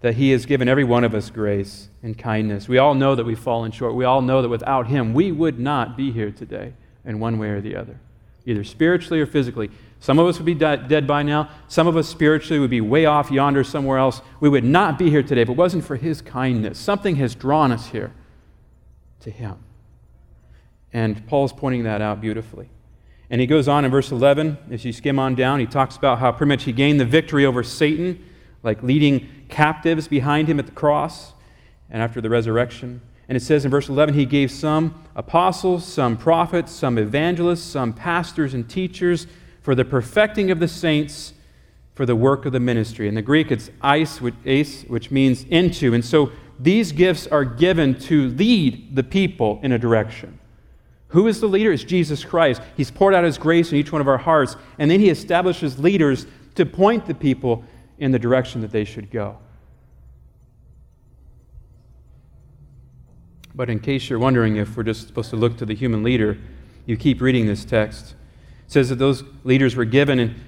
that 0.00 0.14
He 0.14 0.30
has 0.30 0.46
given 0.46 0.68
every 0.68 0.84
one 0.84 1.02
of 1.02 1.14
us 1.14 1.28
grace 1.28 1.88
and 2.02 2.16
kindness. 2.16 2.68
We 2.68 2.78
all 2.78 2.94
know 2.94 3.16
that 3.16 3.24
we've 3.24 3.38
fallen 3.38 3.72
short. 3.72 3.94
We 3.94 4.04
all 4.04 4.22
know 4.22 4.42
that 4.42 4.48
without 4.48 4.86
Him, 4.86 5.12
we 5.12 5.32
would 5.32 5.58
not 5.58 5.96
be 5.96 6.12
here 6.12 6.30
today 6.30 6.72
in 7.04 7.18
one 7.18 7.38
way 7.38 7.48
or 7.48 7.60
the 7.60 7.74
other, 7.74 7.98
either 8.44 8.62
spiritually 8.62 9.20
or 9.20 9.26
physically. 9.26 9.70
Some 9.98 10.18
of 10.20 10.26
us 10.28 10.38
would 10.38 10.46
be 10.46 10.54
dead 10.54 11.06
by 11.06 11.24
now. 11.24 11.50
Some 11.66 11.88
of 11.88 11.96
us 11.96 12.08
spiritually 12.08 12.60
would 12.60 12.70
be 12.70 12.80
way 12.80 13.06
off 13.06 13.30
yonder 13.30 13.64
somewhere 13.64 13.98
else. 13.98 14.20
We 14.38 14.48
would 14.48 14.64
not 14.64 14.98
be 14.98 15.10
here 15.10 15.22
today 15.22 15.40
if 15.40 15.48
it 15.48 15.56
wasn't 15.56 15.84
for 15.84 15.96
His 15.96 16.22
kindness. 16.22 16.78
Something 16.78 17.16
has 17.16 17.34
drawn 17.34 17.72
us 17.72 17.88
here 17.88 18.12
to 19.20 19.30
Him. 19.30 19.56
And 20.92 21.26
Paul's 21.26 21.52
pointing 21.52 21.82
that 21.84 22.00
out 22.00 22.20
beautifully. 22.20 22.68
And 23.28 23.40
he 23.40 23.46
goes 23.46 23.66
on 23.66 23.84
in 23.84 23.90
verse 23.90 24.12
11, 24.12 24.56
as 24.70 24.84
you 24.84 24.92
skim 24.92 25.18
on 25.18 25.34
down, 25.34 25.58
he 25.58 25.66
talks 25.66 25.96
about 25.96 26.18
how 26.20 26.30
pretty 26.30 26.48
much 26.48 26.64
he 26.64 26.72
gained 26.72 27.00
the 27.00 27.04
victory 27.04 27.44
over 27.44 27.62
Satan, 27.62 28.24
like 28.62 28.82
leading 28.82 29.28
captives 29.48 30.06
behind 30.06 30.48
him 30.48 30.58
at 30.58 30.66
the 30.66 30.72
cross 30.72 31.32
and 31.90 32.02
after 32.02 32.20
the 32.20 32.30
resurrection. 32.30 33.00
And 33.28 33.34
it 33.34 33.40
says 33.40 33.64
in 33.64 33.70
verse 33.70 33.88
11, 33.88 34.14
he 34.14 34.26
gave 34.26 34.52
some 34.52 35.02
apostles, 35.16 35.84
some 35.84 36.16
prophets, 36.16 36.70
some 36.70 36.98
evangelists, 36.98 37.64
some 37.64 37.92
pastors 37.92 38.54
and 38.54 38.68
teachers 38.68 39.26
for 39.60 39.74
the 39.74 39.84
perfecting 39.84 40.52
of 40.52 40.60
the 40.60 40.68
saints, 40.68 41.32
for 41.94 42.06
the 42.06 42.14
work 42.14 42.46
of 42.46 42.52
the 42.52 42.60
ministry. 42.60 43.08
In 43.08 43.14
the 43.14 43.22
Greek, 43.22 43.50
it's 43.50 43.70
eis, 43.82 44.18
which 44.20 45.10
means 45.10 45.44
into. 45.44 45.94
And 45.94 46.04
so 46.04 46.30
these 46.60 46.92
gifts 46.92 47.26
are 47.26 47.44
given 47.44 47.98
to 48.00 48.28
lead 48.28 48.94
the 48.94 49.02
people 49.02 49.58
in 49.64 49.72
a 49.72 49.78
direction. 49.78 50.38
Who 51.16 51.28
is 51.28 51.40
the 51.40 51.46
leader? 51.46 51.72
It's 51.72 51.82
Jesus 51.82 52.26
Christ. 52.26 52.60
He's 52.76 52.90
poured 52.90 53.14
out 53.14 53.24
His 53.24 53.38
grace 53.38 53.72
in 53.72 53.78
each 53.78 53.90
one 53.90 54.02
of 54.02 54.06
our 54.06 54.18
hearts, 54.18 54.54
and 54.78 54.90
then 54.90 55.00
He 55.00 55.08
establishes 55.08 55.78
leaders 55.78 56.26
to 56.56 56.66
point 56.66 57.06
the 57.06 57.14
people 57.14 57.64
in 57.96 58.10
the 58.10 58.18
direction 58.18 58.60
that 58.60 58.70
they 58.70 58.84
should 58.84 59.10
go. 59.10 59.38
But 63.54 63.70
in 63.70 63.80
case 63.80 64.10
you're 64.10 64.18
wondering 64.18 64.56
if 64.56 64.76
we're 64.76 64.82
just 64.82 65.06
supposed 65.06 65.30
to 65.30 65.36
look 65.36 65.56
to 65.56 65.64
the 65.64 65.74
human 65.74 66.02
leader, 66.02 66.36
you 66.84 66.98
keep 66.98 67.22
reading 67.22 67.46
this 67.46 67.64
text. 67.64 68.10
It 68.66 68.72
says 68.72 68.90
that 68.90 68.96
those 68.96 69.24
leaders 69.42 69.74
were 69.74 69.86
given 69.86 70.38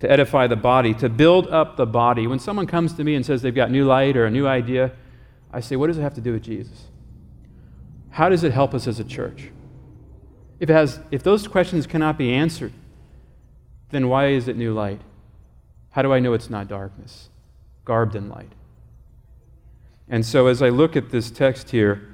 to 0.00 0.10
edify 0.10 0.48
the 0.48 0.56
body, 0.56 0.94
to 0.94 1.08
build 1.08 1.46
up 1.46 1.76
the 1.76 1.86
body. 1.86 2.26
When 2.26 2.40
someone 2.40 2.66
comes 2.66 2.92
to 2.94 3.04
me 3.04 3.14
and 3.14 3.24
says 3.24 3.40
they've 3.40 3.54
got 3.54 3.70
new 3.70 3.84
light 3.84 4.16
or 4.16 4.26
a 4.26 4.30
new 4.32 4.48
idea, 4.48 4.90
I 5.52 5.60
say, 5.60 5.76
what 5.76 5.86
does 5.86 5.98
it 5.98 6.02
have 6.02 6.14
to 6.14 6.20
do 6.20 6.32
with 6.32 6.42
Jesus? 6.42 6.86
How 8.10 8.28
does 8.28 8.42
it 8.42 8.50
help 8.50 8.74
us 8.74 8.88
as 8.88 8.98
a 8.98 9.04
church? 9.04 9.52
If, 10.60 10.70
it 10.70 10.72
has, 10.72 11.00
if 11.10 11.22
those 11.22 11.46
questions 11.46 11.86
cannot 11.86 12.18
be 12.18 12.32
answered, 12.32 12.72
then 13.90 14.08
why 14.08 14.28
is 14.28 14.48
it 14.48 14.56
new 14.56 14.72
light? 14.72 15.00
How 15.90 16.02
do 16.02 16.12
I 16.12 16.18
know 16.18 16.32
it's 16.32 16.50
not 16.50 16.68
darkness, 16.68 17.28
garbed 17.84 18.14
in 18.14 18.28
light? 18.28 18.52
And 20.08 20.24
so, 20.24 20.46
as 20.46 20.62
I 20.62 20.68
look 20.70 20.96
at 20.96 21.10
this 21.10 21.30
text 21.30 21.70
here, 21.70 22.08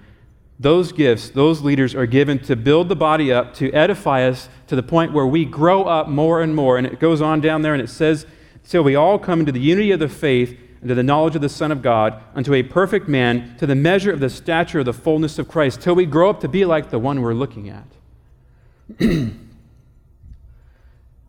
those 0.59 0.93
gifts, 0.93 1.31
those 1.31 1.63
leaders 1.63 1.95
are 1.95 2.07
given 2.07 2.39
to 2.41 2.55
build 2.55 2.89
the 2.89 2.97
body 2.97 3.33
up, 3.33 3.55
to 3.55 3.73
edify 3.73 4.27
us 4.27 4.49
to 4.69 4.77
the 4.77 4.83
point 4.83 5.13
where 5.13 5.27
we 5.27 5.45
grow 5.45 5.85
up 5.85 6.09
more 6.09 6.43
and 6.43 6.55
more. 6.55 6.79
And 6.79 6.87
it 6.87 7.01
goes 7.01 7.21
on 7.21 7.41
down 7.41 7.63
there 7.63 7.75
and 7.75 7.83
it 7.83 7.91
says, 7.91 8.27
Till 8.67 8.83
we 8.83 8.95
all 8.95 9.19
come 9.19 9.41
into 9.41 9.53
the 9.53 9.61
unity 9.61 9.91
of 9.91 10.01
the 10.01 10.09
faith 10.09 10.57
and 10.81 10.89
to 10.89 10.95
the 10.95 11.03
knowledge 11.03 11.35
of 11.35 11.43
the 11.43 11.49
Son 11.49 11.73
of 11.73 11.83
God, 11.83 12.23
unto 12.35 12.55
a 12.55 12.63
perfect 12.63 13.09
man, 13.09 13.57
to 13.59 13.67
the 13.67 13.75
measure 13.75 14.13
of 14.13 14.21
the 14.21 14.31
stature 14.31 14.81
of 14.81 14.85
the 14.85 14.93
fullness 14.93 15.39
of 15.39 15.49
Christ, 15.49 15.81
till 15.81 15.95
we 15.95 16.07
grow 16.07 16.31
up 16.31 16.41
to 16.41 16.49
be 16.49 16.65
like 16.65 16.91
the 16.91 16.99
one 16.99 17.21
we're 17.21 17.35
looking 17.35 17.69
at. 17.69 17.87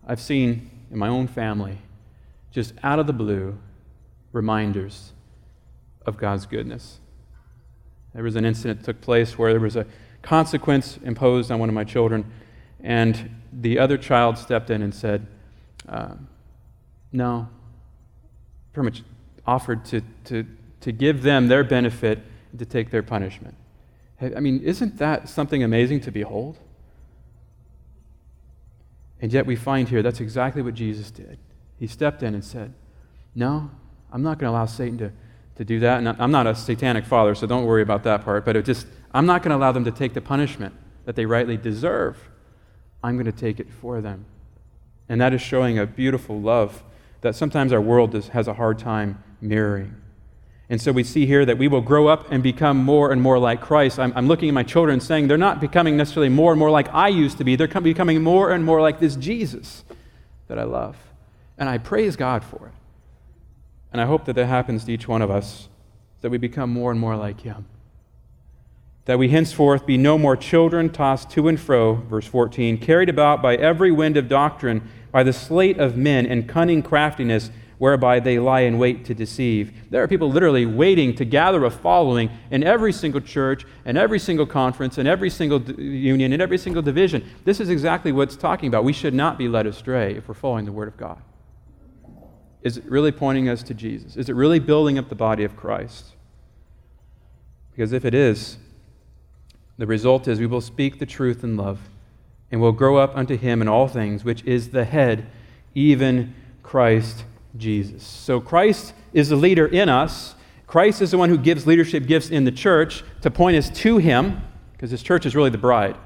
I've 0.06 0.20
seen 0.20 0.70
in 0.90 0.98
my 0.98 1.08
own 1.08 1.26
family, 1.26 1.78
just 2.50 2.74
out 2.82 2.98
of 2.98 3.06
the 3.06 3.12
blue, 3.12 3.58
reminders 4.32 5.12
of 6.04 6.16
God's 6.16 6.46
goodness. 6.46 7.00
There 8.14 8.22
was 8.22 8.36
an 8.36 8.44
incident 8.44 8.80
that 8.80 8.86
took 8.86 9.00
place 9.00 9.38
where 9.38 9.52
there 9.52 9.60
was 9.60 9.76
a 9.76 9.86
consequence 10.22 10.98
imposed 11.04 11.50
on 11.50 11.58
one 11.58 11.68
of 11.68 11.74
my 11.74 11.84
children, 11.84 12.30
and 12.82 13.30
the 13.52 13.78
other 13.78 13.96
child 13.96 14.38
stepped 14.38 14.70
in 14.70 14.82
and 14.82 14.94
said, 14.94 15.26
uh, 15.88 16.14
No, 17.12 17.48
pretty 18.72 18.84
much 18.84 19.02
offered 19.46 19.84
to, 19.86 20.02
to, 20.24 20.46
to 20.80 20.92
give 20.92 21.22
them 21.22 21.48
their 21.48 21.64
benefit 21.64 22.20
and 22.50 22.58
to 22.58 22.66
take 22.66 22.90
their 22.90 23.02
punishment. 23.02 23.54
I 24.20 24.40
mean, 24.40 24.60
isn't 24.62 24.98
that 24.98 25.28
something 25.28 25.62
amazing 25.62 26.00
to 26.02 26.10
behold? 26.10 26.58
And 29.20 29.32
yet 29.32 29.46
we 29.46 29.56
find 29.56 29.88
here 29.88 30.02
that's 30.02 30.20
exactly 30.20 30.62
what 30.62 30.74
Jesus 30.74 31.10
did. 31.10 31.38
He 31.78 31.86
stepped 31.86 32.22
in 32.22 32.34
and 32.34 32.44
said, 32.44 32.74
No, 33.34 33.70
I'm 34.12 34.22
not 34.22 34.38
going 34.38 34.50
to 34.50 34.56
allow 34.56 34.66
Satan 34.66 34.98
to, 34.98 35.12
to 35.56 35.64
do 35.64 35.80
that. 35.80 35.98
And 35.98 36.08
I'm 36.08 36.30
not 36.30 36.46
a 36.46 36.54
satanic 36.54 37.04
father, 37.04 37.34
so 37.34 37.46
don't 37.46 37.64
worry 37.64 37.82
about 37.82 38.04
that 38.04 38.24
part. 38.24 38.44
But 38.44 38.56
it 38.56 38.64
just, 38.64 38.86
I'm 39.12 39.26
not 39.26 39.42
going 39.42 39.50
to 39.50 39.56
allow 39.56 39.72
them 39.72 39.84
to 39.84 39.90
take 39.90 40.14
the 40.14 40.20
punishment 40.20 40.74
that 41.04 41.16
they 41.16 41.26
rightly 41.26 41.56
deserve. 41.56 42.30
I'm 43.02 43.16
going 43.16 43.26
to 43.26 43.32
take 43.32 43.60
it 43.60 43.70
for 43.70 44.00
them. 44.00 44.26
And 45.08 45.20
that 45.20 45.32
is 45.32 45.40
showing 45.40 45.78
a 45.78 45.86
beautiful 45.86 46.40
love 46.40 46.82
that 47.20 47.34
sometimes 47.34 47.72
our 47.72 47.80
world 47.80 48.14
has 48.14 48.48
a 48.48 48.54
hard 48.54 48.78
time 48.78 49.22
mirroring. 49.40 49.94
And 50.68 50.80
so 50.80 50.90
we 50.90 51.04
see 51.04 51.26
here 51.26 51.44
that 51.44 51.58
we 51.58 51.68
will 51.68 51.80
grow 51.80 52.08
up 52.08 52.30
and 52.32 52.42
become 52.42 52.76
more 52.76 53.12
and 53.12 53.22
more 53.22 53.38
like 53.38 53.60
Christ. 53.60 54.00
I'm, 54.00 54.12
I'm 54.16 54.26
looking 54.26 54.48
at 54.48 54.54
my 54.54 54.64
children 54.64 55.00
saying 55.00 55.28
they're 55.28 55.38
not 55.38 55.60
becoming 55.60 55.96
necessarily 55.96 56.28
more 56.28 56.52
and 56.52 56.58
more 56.58 56.70
like 56.70 56.92
I 56.92 57.08
used 57.08 57.38
to 57.38 57.44
be. 57.44 57.54
They're 57.54 57.68
becoming 57.68 58.22
more 58.22 58.50
and 58.50 58.64
more 58.64 58.80
like 58.80 58.98
this 58.98 59.14
Jesus 59.14 59.84
that 60.48 60.58
I 60.58 60.64
love. 60.64 60.96
And 61.56 61.68
I 61.68 61.78
praise 61.78 62.16
God 62.16 62.42
for 62.42 62.66
it. 62.66 62.72
And 63.92 64.00
I 64.00 64.06
hope 64.06 64.24
that 64.24 64.34
that 64.34 64.46
happens 64.46 64.84
to 64.84 64.92
each 64.92 65.06
one 65.06 65.22
of 65.22 65.30
us, 65.30 65.68
that 66.20 66.30
we 66.30 66.38
become 66.38 66.70
more 66.70 66.90
and 66.90 66.98
more 66.98 67.16
like 67.16 67.40
Him. 67.40 67.66
That 69.04 69.18
we 69.18 69.28
henceforth 69.28 69.86
be 69.86 69.96
no 69.96 70.18
more 70.18 70.36
children 70.36 70.90
tossed 70.90 71.30
to 71.30 71.46
and 71.46 71.58
fro, 71.58 71.94
verse 71.94 72.26
14, 72.26 72.78
carried 72.78 73.08
about 73.08 73.40
by 73.40 73.54
every 73.54 73.92
wind 73.92 74.16
of 74.16 74.28
doctrine, 74.28 74.86
by 75.12 75.22
the 75.22 75.32
sleight 75.32 75.78
of 75.78 75.96
men 75.96 76.26
and 76.26 76.48
cunning 76.48 76.82
craftiness 76.82 77.50
whereby 77.78 78.20
they 78.20 78.38
lie 78.38 78.60
in 78.60 78.78
wait 78.78 79.04
to 79.04 79.14
deceive. 79.14 79.90
There 79.90 80.02
are 80.02 80.08
people 80.08 80.30
literally 80.30 80.64
waiting 80.64 81.14
to 81.16 81.24
gather 81.24 81.64
a 81.64 81.70
following 81.70 82.30
in 82.50 82.64
every 82.64 82.92
single 82.92 83.20
church, 83.20 83.64
and 83.84 83.98
every 83.98 84.18
single 84.18 84.46
conference, 84.46 84.98
and 84.98 85.06
every 85.06 85.30
single 85.30 85.58
d- 85.58 85.82
union, 85.82 86.32
and 86.32 86.40
every 86.40 86.58
single 86.58 86.82
division. 86.82 87.28
This 87.44 87.60
is 87.60 87.68
exactly 87.68 88.12
what 88.12 88.28
it's 88.28 88.36
talking 88.36 88.68
about. 88.68 88.84
We 88.84 88.92
should 88.92 89.14
not 89.14 89.36
be 89.36 89.48
led 89.48 89.66
astray 89.66 90.14
if 90.14 90.28
we're 90.28 90.34
following 90.34 90.64
the 90.64 90.72
Word 90.72 90.88
of 90.88 90.96
God. 90.96 91.20
Is 92.62 92.78
it 92.78 92.84
really 92.86 93.12
pointing 93.12 93.48
us 93.48 93.62
to 93.64 93.74
Jesus? 93.74 94.16
Is 94.16 94.28
it 94.28 94.34
really 94.34 94.58
building 94.58 94.98
up 94.98 95.08
the 95.08 95.14
body 95.14 95.44
of 95.44 95.56
Christ? 95.56 96.14
Because 97.70 97.92
if 97.92 98.04
it 98.04 98.14
is, 98.14 98.56
the 99.76 99.86
result 99.86 100.26
is 100.26 100.40
we 100.40 100.46
will 100.46 100.62
speak 100.62 100.98
the 100.98 101.06
truth 101.06 101.44
in 101.44 101.56
love, 101.56 101.90
and 102.50 102.60
will 102.60 102.72
grow 102.72 102.96
up 102.96 103.14
unto 103.14 103.36
Him 103.36 103.60
in 103.60 103.68
all 103.68 103.86
things, 103.86 104.24
which 104.24 104.42
is 104.44 104.70
the 104.70 104.84
head, 104.86 105.26
even 105.74 106.34
Christ 106.62 107.24
Jesus. 107.58 108.02
So 108.02 108.40
Christ 108.40 108.94
is 109.12 109.28
the 109.28 109.36
leader 109.36 109.66
in 109.66 109.88
us. 109.88 110.34
Christ 110.66 111.00
is 111.00 111.10
the 111.10 111.18
one 111.18 111.28
who 111.28 111.38
gives 111.38 111.66
leadership 111.66 112.06
gifts 112.06 112.30
in 112.30 112.44
the 112.44 112.52
church 112.52 113.04
to 113.22 113.30
point 113.30 113.56
us 113.56 113.70
to 113.70 113.98
Him, 113.98 114.42
because 114.72 114.90
His 114.90 115.02
church 115.02 115.26
is 115.26 115.36
really 115.36 115.50
the 115.50 115.58
bride. 115.58 115.96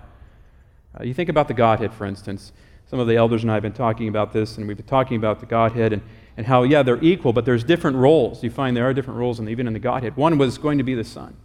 Uh, 0.98 1.04
you 1.04 1.14
think 1.14 1.28
about 1.28 1.48
the 1.48 1.54
Godhead, 1.54 1.94
for 1.94 2.04
instance. 2.04 2.52
Some 2.86 2.98
of 2.98 3.06
the 3.06 3.16
elders 3.16 3.42
and 3.42 3.50
I 3.50 3.54
have 3.54 3.62
been 3.62 3.72
talking 3.72 4.08
about 4.08 4.32
this, 4.32 4.58
and 4.58 4.66
we've 4.66 4.76
been 4.76 4.86
talking 4.86 5.16
about 5.16 5.40
the 5.40 5.46
Godhead 5.46 5.92
and, 5.92 6.02
and 6.36 6.46
how, 6.46 6.64
yeah, 6.64 6.82
they're 6.82 7.02
equal, 7.02 7.32
but 7.32 7.44
there's 7.44 7.64
different 7.64 7.96
roles. 7.96 8.42
You 8.42 8.50
find 8.50 8.76
there 8.76 8.88
are 8.88 8.94
different 8.94 9.18
roles, 9.18 9.40
even 9.40 9.66
in 9.66 9.72
the 9.72 9.78
Godhead. 9.78 10.16
One 10.16 10.36
was 10.38 10.58
going 10.58 10.78
to 10.78 10.84
be 10.84 10.94
the 10.94 11.04
Son. 11.04 11.36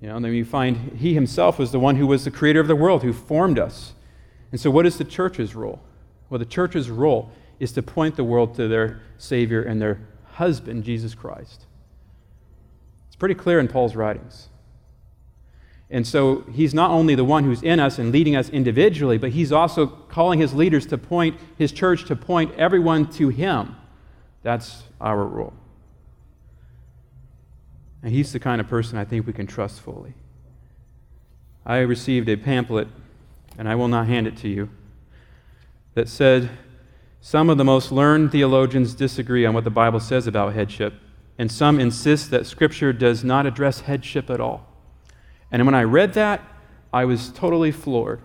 You 0.00 0.08
know, 0.08 0.16
and 0.16 0.24
then 0.24 0.34
you 0.34 0.44
find 0.44 0.98
He 0.98 1.14
Himself 1.14 1.58
was 1.58 1.70
the 1.70 1.78
one 1.78 1.96
who 1.96 2.06
was 2.08 2.24
the 2.24 2.30
creator 2.30 2.58
of 2.58 2.66
the 2.66 2.74
world, 2.74 3.04
who 3.04 3.12
formed 3.12 3.58
us. 3.58 3.94
And 4.50 4.60
so, 4.60 4.70
what 4.70 4.84
is 4.84 4.98
the 4.98 5.04
church's 5.04 5.54
role? 5.54 5.80
Well, 6.28 6.38
the 6.38 6.44
church's 6.44 6.90
role 6.90 7.30
is 7.62 7.70
to 7.70 7.80
point 7.80 8.16
the 8.16 8.24
world 8.24 8.56
to 8.56 8.66
their 8.66 9.00
Savior 9.18 9.62
and 9.62 9.80
their 9.80 10.00
husband, 10.32 10.82
Jesus 10.82 11.14
Christ. 11.14 11.66
It's 13.06 13.14
pretty 13.14 13.36
clear 13.36 13.60
in 13.60 13.68
Paul's 13.68 13.94
writings. 13.94 14.48
And 15.88 16.04
so 16.04 16.40
he's 16.52 16.74
not 16.74 16.90
only 16.90 17.14
the 17.14 17.22
one 17.22 17.44
who's 17.44 17.62
in 17.62 17.78
us 17.78 18.00
and 18.00 18.10
leading 18.10 18.34
us 18.34 18.48
individually, 18.48 19.16
but 19.16 19.30
he's 19.30 19.52
also 19.52 19.86
calling 19.86 20.40
his 20.40 20.52
leaders 20.52 20.86
to 20.86 20.98
point, 20.98 21.38
his 21.56 21.70
church 21.70 22.04
to 22.06 22.16
point 22.16 22.52
everyone 22.56 23.08
to 23.12 23.28
him. 23.28 23.76
That's 24.42 24.82
our 25.00 25.24
role. 25.24 25.52
And 28.02 28.10
he's 28.10 28.32
the 28.32 28.40
kind 28.40 28.60
of 28.60 28.66
person 28.66 28.98
I 28.98 29.04
think 29.04 29.24
we 29.24 29.32
can 29.32 29.46
trust 29.46 29.82
fully. 29.82 30.14
I 31.64 31.78
received 31.78 32.28
a 32.28 32.34
pamphlet, 32.34 32.88
and 33.56 33.68
I 33.68 33.76
will 33.76 33.86
not 33.86 34.08
hand 34.08 34.26
it 34.26 34.36
to 34.38 34.48
you, 34.48 34.68
that 35.94 36.08
said, 36.08 36.50
some 37.24 37.48
of 37.48 37.56
the 37.56 37.64
most 37.64 37.92
learned 37.92 38.32
theologians 38.32 38.94
disagree 38.94 39.46
on 39.46 39.54
what 39.54 39.62
the 39.62 39.70
Bible 39.70 40.00
says 40.00 40.26
about 40.26 40.54
headship, 40.54 40.94
and 41.38 41.50
some 41.52 41.78
insist 41.78 42.32
that 42.32 42.46
Scripture 42.46 42.92
does 42.92 43.22
not 43.22 43.46
address 43.46 43.82
headship 43.82 44.28
at 44.28 44.40
all. 44.40 44.66
And 45.52 45.64
when 45.64 45.74
I 45.74 45.84
read 45.84 46.14
that, 46.14 46.42
I 46.92 47.04
was 47.04 47.30
totally 47.30 47.70
floored 47.70 48.20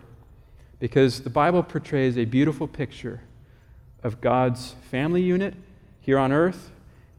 because 0.79 1.21
the 1.21 1.29
Bible 1.29 1.61
portrays 1.61 2.17
a 2.17 2.25
beautiful 2.25 2.67
picture 2.67 3.21
of 4.01 4.19
God's 4.19 4.73
family 4.89 5.21
unit 5.21 5.53
here 6.01 6.17
on 6.17 6.31
earth 6.31 6.71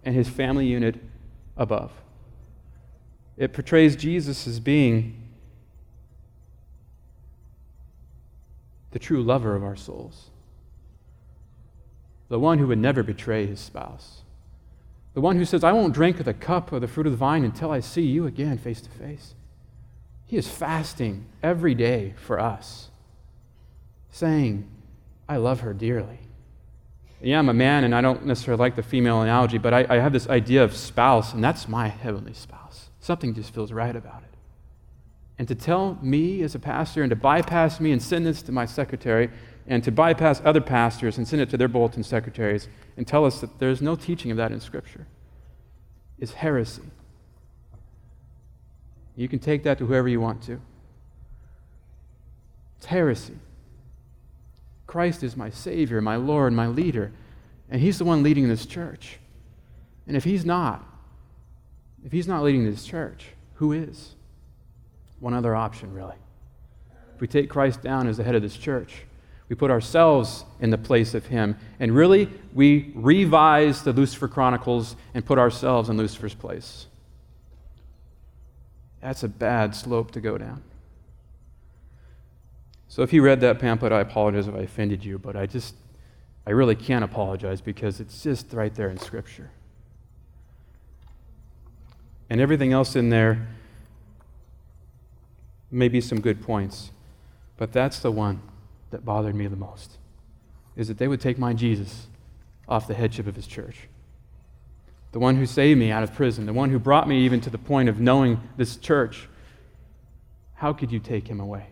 and 0.05 0.17
his 0.17 0.29
family 0.29 0.67
unit 0.67 0.97
above. 1.57 1.93
It 3.37 3.53
portrays 3.53 3.95
Jesus 3.95 4.49
as 4.49 4.59
being 4.59 5.29
the 8.91 8.99
true 8.99 9.23
lover 9.23 9.55
of 9.55 9.63
our 9.63 9.77
souls 9.77 10.31
the 12.29 12.39
one 12.39 12.59
who 12.59 12.67
would 12.67 12.79
never 12.79 13.03
betray 13.03 13.47
his 13.47 13.61
spouse, 13.61 14.23
the 15.15 15.21
one 15.21 15.37
who 15.37 15.45
says, 15.45 15.65
I 15.65 15.73
won't 15.73 15.95
drink 15.95 16.19
of 16.19 16.27
the 16.27 16.35
cup 16.35 16.73
or 16.73 16.81
the 16.81 16.89
fruit 16.89 17.07
of 17.07 17.13
the 17.13 17.19
vine 17.19 17.45
until 17.45 17.71
I 17.71 17.81
see 17.81 18.03
you 18.03 18.27
again 18.27 18.59
face 18.59 18.81
to 18.83 18.91
face. 18.91 19.35
He 20.27 20.37
is 20.37 20.49
fasting 20.49 21.27
every 21.43 21.75
day 21.75 22.15
for 22.25 22.39
us, 22.39 22.91
saying, 24.11 24.69
I 25.29 25.39
love 25.39 25.61
her 25.61 25.73
dearly. 25.73 26.21
Yeah, 27.21 27.39
I'm 27.39 27.49
a 27.49 27.55
man 27.55 27.85
and 27.85 27.95
I 27.95 28.01
don't 28.01 28.27
necessarily 28.27 28.61
like 28.61 28.77
the 28.77 28.83
female 28.83 29.23
analogy, 29.23 29.59
but 29.59 29.75
I, 29.75 29.87
I 29.89 29.97
have 29.97 30.13
this 30.13 30.29
idea 30.29 30.63
of 30.63 30.77
spouse, 30.77 31.33
and 31.33 31.43
that's 31.43 31.67
my 31.67 31.89
heavenly 31.89 32.35
spouse. 32.35 32.91
Something 33.01 33.35
just 33.35 33.53
feels 33.53 33.73
right 33.73 33.97
about 33.97 34.23
it. 34.23 34.29
And 35.39 35.49
to 35.49 35.55
tell 35.55 35.99
me 36.03 36.43
as 36.43 36.55
a 36.55 36.59
pastor 36.59 37.03
and 37.03 37.11
to 37.11 37.17
bypass 37.17 37.81
me 37.81 37.93
and 37.93 38.03
send 38.03 38.27
this 38.27 38.43
to 38.43 38.53
my 38.53 38.67
secretary 38.67 39.31
and 39.69 39.85
to 39.85 39.93
bypass 39.93 40.41
other 40.45 40.63
pastors 40.63 41.19
and 41.19 41.29
send 41.29 41.43
it 41.43 41.51
to 41.51 41.57
their 41.57 41.69
bulletin 41.69 42.03
secretaries 42.03 42.69
and 42.97 43.07
tell 43.07 43.25
us 43.25 43.41
that 43.41 43.59
there's 43.59 43.83
no 43.83 43.95
teaching 43.95 44.31
of 44.31 44.37
that 44.39 44.51
in 44.51 44.59
Scripture 44.59 45.07
is 46.19 46.33
heresy. 46.33 46.83
You 49.15 49.29
can 49.29 49.39
take 49.39 49.63
that 49.65 49.79
to 49.79 49.87
whoever 49.87 50.09
you 50.09 50.21
want 50.21 50.43
to. 50.45 50.61
It's 52.79 52.87
heresy. 52.87 53.37
Christ 54.87 55.23
is 55.23 55.37
my 55.37 55.51
Savior, 55.51 56.01
my 56.01 56.17
Lord, 56.17 56.53
my 56.53 56.67
leader, 56.67 57.13
and 57.69 57.81
He's 57.81 57.99
the 57.99 58.05
one 58.05 58.23
leading 58.23 58.49
this 58.49 58.65
church. 58.65 59.19
And 60.07 60.17
if 60.17 60.25
He's 60.25 60.45
not, 60.45 60.85
if 62.05 62.11
He's 62.11 62.27
not 62.27 62.43
leading 62.43 62.65
this 62.65 62.85
church, 62.85 63.27
who 63.55 63.73
is? 63.73 64.15
One 65.21 65.35
other 65.35 65.55
option, 65.55 65.93
really. 65.93 66.17
If 67.15 67.21
we 67.21 67.27
take 67.27 67.51
Christ 67.51 67.83
down 67.83 68.07
as 68.07 68.17
the 68.17 68.25
head 68.25 68.37
of 68.37 68.43
this 68.43 68.57
church, 68.57 69.03
we 69.49 69.57
put 69.57 69.71
ourselves 69.71 70.45
in 70.61 70.71
the 70.71 70.79
place 70.79 71.15
of 71.15 71.27
him. 71.27 71.57
And 71.81 71.95
really, 71.95 72.29
we 72.53 72.93
revise 72.95 73.83
the 73.83 73.93
Lucifer 73.93 74.29
Chronicles 74.29 74.95
and 75.15 75.25
put 75.25 75.39
ourselves 75.39 75.89
in 75.89 75.97
Lucifer's 75.97 76.35
place. 76.35 76.87
That's 79.01 79.23
a 79.23 79.29
bad 79.29 79.75
slope 79.75 80.11
to 80.13 80.21
go 80.21 80.37
down. 80.37 80.63
So 82.89 83.03
if 83.03 83.13
you 83.13 83.23
read 83.23 83.41
that 83.41 83.59
pamphlet, 83.59 83.93
I 83.93 84.01
apologize 84.01 84.49
if 84.49 84.55
I 84.55 84.61
offended 84.61 85.05
you, 85.05 85.19
but 85.19 85.37
I 85.37 85.47
just, 85.47 85.75
I 86.47 86.51
really 86.51 86.75
can't 86.75 87.05
apologize 87.05 87.61
because 87.61 88.01
it's 88.01 88.23
just 88.23 88.53
right 88.53 88.75
there 88.75 88.89
in 88.91 88.99
Scripture. 88.99 89.51
And 92.29 92.41
everything 92.41 92.73
else 92.73 92.97
in 92.97 93.09
there 93.09 93.49
may 95.71 95.89
be 95.89 96.01
some 96.01 96.21
good 96.21 96.43
points, 96.43 96.91
but 97.57 97.73
that's 97.73 98.01
the 98.01 98.11
one 98.11 98.43
that 98.91 99.05
bothered 99.05 99.35
me 99.35 99.47
the 99.47 99.57
most 99.57 99.99
is 100.77 100.89
that 100.89 100.97
they 100.97 101.09
would 101.09 101.21
take 101.21 101.39
my 101.39 101.53
Jesus 101.53 102.07
off 102.69 102.87
the 102.87 102.95
headship 102.95 103.27
of 103.27 103.35
his 103.35 103.47
church. 103.47 103.89
The 105.11 105.19
one 105.19 105.37
who 105.37 105.45
saved 105.45 105.81
me 105.81 105.91
out 105.91 106.05
of 106.05 106.15
prison, 106.15 106.47
the 106.47 106.53
one 106.53 106.71
who 106.71 106.79
brought 106.79 107.09
me 107.09 107.25
even 107.25 107.41
to 107.43 107.51
the 107.51 107.59
point 107.59 107.89
of 107.89 107.99
knowing 107.99 108.41
this 108.57 108.77
church. 108.77 109.29
How 110.55 110.73
could 110.73 110.93
you 110.93 111.01
take 111.01 111.27
him 111.27 111.41
away? 111.41 111.67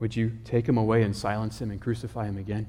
Would 0.00 0.16
you 0.16 0.32
take 0.44 0.68
him 0.68 0.76
away 0.76 1.02
and 1.02 1.14
silence 1.14 1.60
him 1.60 1.70
and 1.70 1.80
crucify 1.80 2.26
him 2.26 2.38
again? 2.38 2.66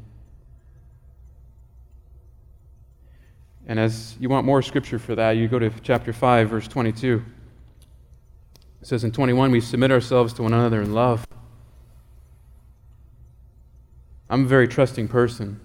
And 3.65 3.79
as 3.79 4.15
you 4.19 4.29
want 4.29 4.45
more 4.45 4.61
scripture 4.61 4.99
for 4.99 5.15
that, 5.15 5.31
you 5.31 5.47
go 5.47 5.57
to 5.57 5.71
chapter 5.81 6.13
5, 6.13 6.49
verse 6.49 6.67
22. 6.67 7.23
It 8.81 8.87
says 8.87 9.03
in 9.03 9.11
21, 9.11 9.51
we 9.51 9.61
submit 9.61 9.91
ourselves 9.91 10.33
to 10.33 10.43
one 10.43 10.53
another 10.53 10.81
in 10.81 10.93
love. 10.93 11.25
I'm 14.31 14.45
a 14.45 14.47
very 14.47 14.69
trusting 14.69 15.09
person 15.09 15.59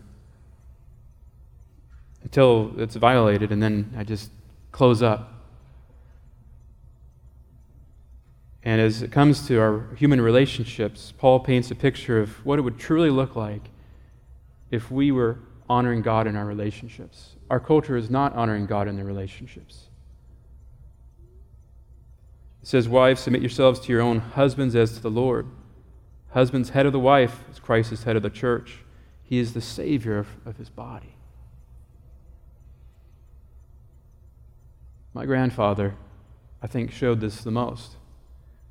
until 2.24 2.72
it's 2.78 2.96
violated, 2.96 3.52
and 3.52 3.62
then 3.62 3.94
I 3.96 4.02
just 4.02 4.28
close 4.72 5.04
up. 5.04 5.32
And 8.64 8.80
as 8.80 9.02
it 9.02 9.12
comes 9.12 9.46
to 9.46 9.60
our 9.60 9.94
human 9.94 10.20
relationships, 10.20 11.12
Paul 11.16 11.38
paints 11.38 11.70
a 11.70 11.76
picture 11.76 12.20
of 12.20 12.44
what 12.44 12.58
it 12.58 12.62
would 12.62 12.76
truly 12.76 13.08
look 13.08 13.36
like 13.36 13.70
if 14.72 14.90
we 14.90 15.12
were 15.12 15.38
honoring 15.68 16.02
God 16.02 16.26
in 16.26 16.34
our 16.34 16.44
relationships. 16.44 17.36
Our 17.48 17.60
culture 17.60 17.96
is 17.96 18.10
not 18.10 18.34
honoring 18.34 18.66
God 18.66 18.88
in 18.88 18.96
their 18.96 19.04
relationships. 19.04 19.84
It 22.62 22.66
says, 22.66 22.88
Wives, 22.88 23.20
submit 23.20 23.42
yourselves 23.42 23.78
to 23.78 23.92
your 23.92 24.02
own 24.02 24.18
husbands 24.18 24.74
as 24.74 24.94
to 24.94 25.00
the 25.00 25.10
Lord. 25.10 25.46
Husband's 26.30 26.70
head 26.70 26.86
of 26.86 26.92
the 26.92 26.98
wife, 26.98 27.44
as 27.50 27.58
Christ 27.58 27.92
is 27.92 28.04
head 28.04 28.16
of 28.16 28.22
the 28.22 28.30
church. 28.30 28.80
He 29.22 29.38
is 29.38 29.54
the 29.54 29.60
Savior 29.60 30.18
of, 30.18 30.28
of 30.44 30.56
his 30.56 30.68
body. 30.68 31.14
My 35.14 35.24
grandfather, 35.24 35.94
I 36.62 36.66
think, 36.66 36.92
showed 36.92 37.20
this 37.20 37.42
the 37.42 37.50
most, 37.50 37.96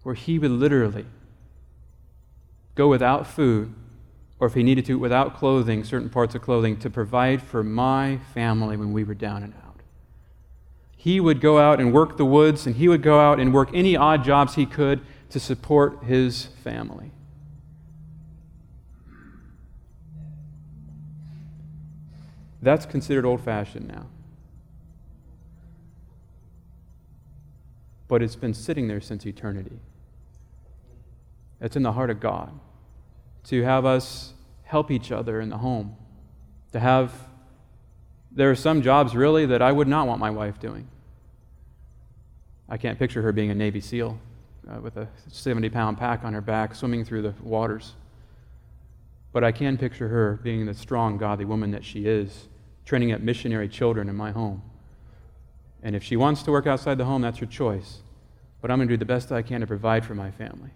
where 0.04 0.16
he 0.16 0.38
would 0.38 0.52
literally 0.52 1.06
go 2.76 2.88
without 2.88 3.26
food, 3.26 3.74
or 4.40 4.48
if 4.48 4.54
he 4.54 4.62
needed 4.62 4.86
to, 4.86 5.00
without 5.00 5.36
clothing, 5.36 5.84
certain 5.84 6.10
parts 6.10 6.36
of 6.36 6.42
clothing, 6.42 6.78
to 6.78 6.90
provide 6.90 7.42
for 7.42 7.64
my 7.64 8.20
family 8.34 8.78
when 8.78 8.94
we 8.94 9.04
were 9.04 9.16
down 9.16 9.42
and 9.42 9.54
out. 9.66 9.82
He 10.96 11.20
would 11.20 11.42
go 11.42 11.58
out 11.58 11.80
and 11.80 11.94
work 11.94 12.18
the 12.18 12.26
woods, 12.26 12.68
and 12.68 12.76
he 12.76 12.88
would 12.88 13.02
go 13.02 13.20
out 13.20 13.40
and 13.40 13.54
work 13.54 13.70
any 13.74 13.96
odd 13.96 14.24
jobs 14.24 14.56
he 14.56 14.66
could 14.66 15.02
to 15.32 15.40
support 15.40 16.04
his 16.04 16.46
family. 16.64 17.12
That's 22.66 22.88
considered 22.88 23.26
old 23.26 23.42
fashioned 23.42 23.88
now. 23.88 24.08
But 28.08 28.24
it's 28.24 28.36
been 28.36 28.56
sitting 28.56 28.88
there 28.88 29.00
since 29.00 29.24
eternity. 29.28 29.80
It's 31.62 31.76
in 31.76 31.84
the 31.84 31.92
heart 31.92 32.10
of 32.10 32.20
God 32.20 32.60
to 33.46 33.62
have 33.62 33.86
us 33.86 34.34
help 34.64 34.90
each 34.90 35.12
other 35.12 35.40
in 35.42 35.50
the 35.50 35.60
home. 35.60 35.96
To 36.72 36.80
have, 36.80 37.14
there 38.32 38.50
are 38.50 38.56
some 38.56 38.82
jobs 38.82 39.16
really 39.16 39.46
that 39.46 39.62
I 39.62 39.72
would 39.72 39.88
not 39.88 40.08
want 40.08 40.20
my 40.20 40.32
wife 40.32 40.60
doing. 40.60 40.88
I 42.68 42.78
can't 42.78 42.98
picture 42.98 43.22
her 43.22 43.32
being 43.32 43.52
a 43.52 43.56
Navy 43.56 43.80
SEAL 43.80 44.18
uh, 44.68 44.82
with 44.82 44.98
a 44.98 45.08
70 45.28 45.70
pound 45.70 46.00
pack 46.00 46.24
on 46.24 46.34
her 46.34 46.42
back 46.42 46.74
swimming 46.74 47.06
through 47.06 47.22
the 47.22 47.36
waters. 47.44 47.94
But 49.32 49.44
I 49.44 49.52
can 49.52 49.78
picture 49.78 50.08
her 50.08 50.40
being 50.42 50.66
the 50.66 50.74
strong, 50.74 51.20
godly 51.20 51.46
woman 51.46 51.70
that 51.70 51.86
she 51.86 52.08
is, 52.08 52.48
training 52.86 53.12
up 53.12 53.22
missionary 53.22 53.68
children 53.68 54.08
in 54.10 54.16
my 54.16 54.32
home. 54.32 54.62
And 55.84 55.96
if 55.96 56.04
she 56.04 56.16
wants 56.16 56.44
to 56.44 56.52
work 56.52 56.68
outside 56.68 56.98
the 56.98 57.06
home, 57.06 57.22
that's 57.22 57.40
her 57.40 57.46
choice. 57.46 58.02
But 58.62 58.72
I'm 58.72 58.78
going 58.78 58.88
to 58.88 58.94
do 58.94 58.98
the 58.98 59.06
best 59.06 59.32
I 59.32 59.42
can 59.42 59.62
to 59.62 59.68
provide 59.68 60.06
for 60.06 60.16
my 60.16 60.32
family. 60.32 60.72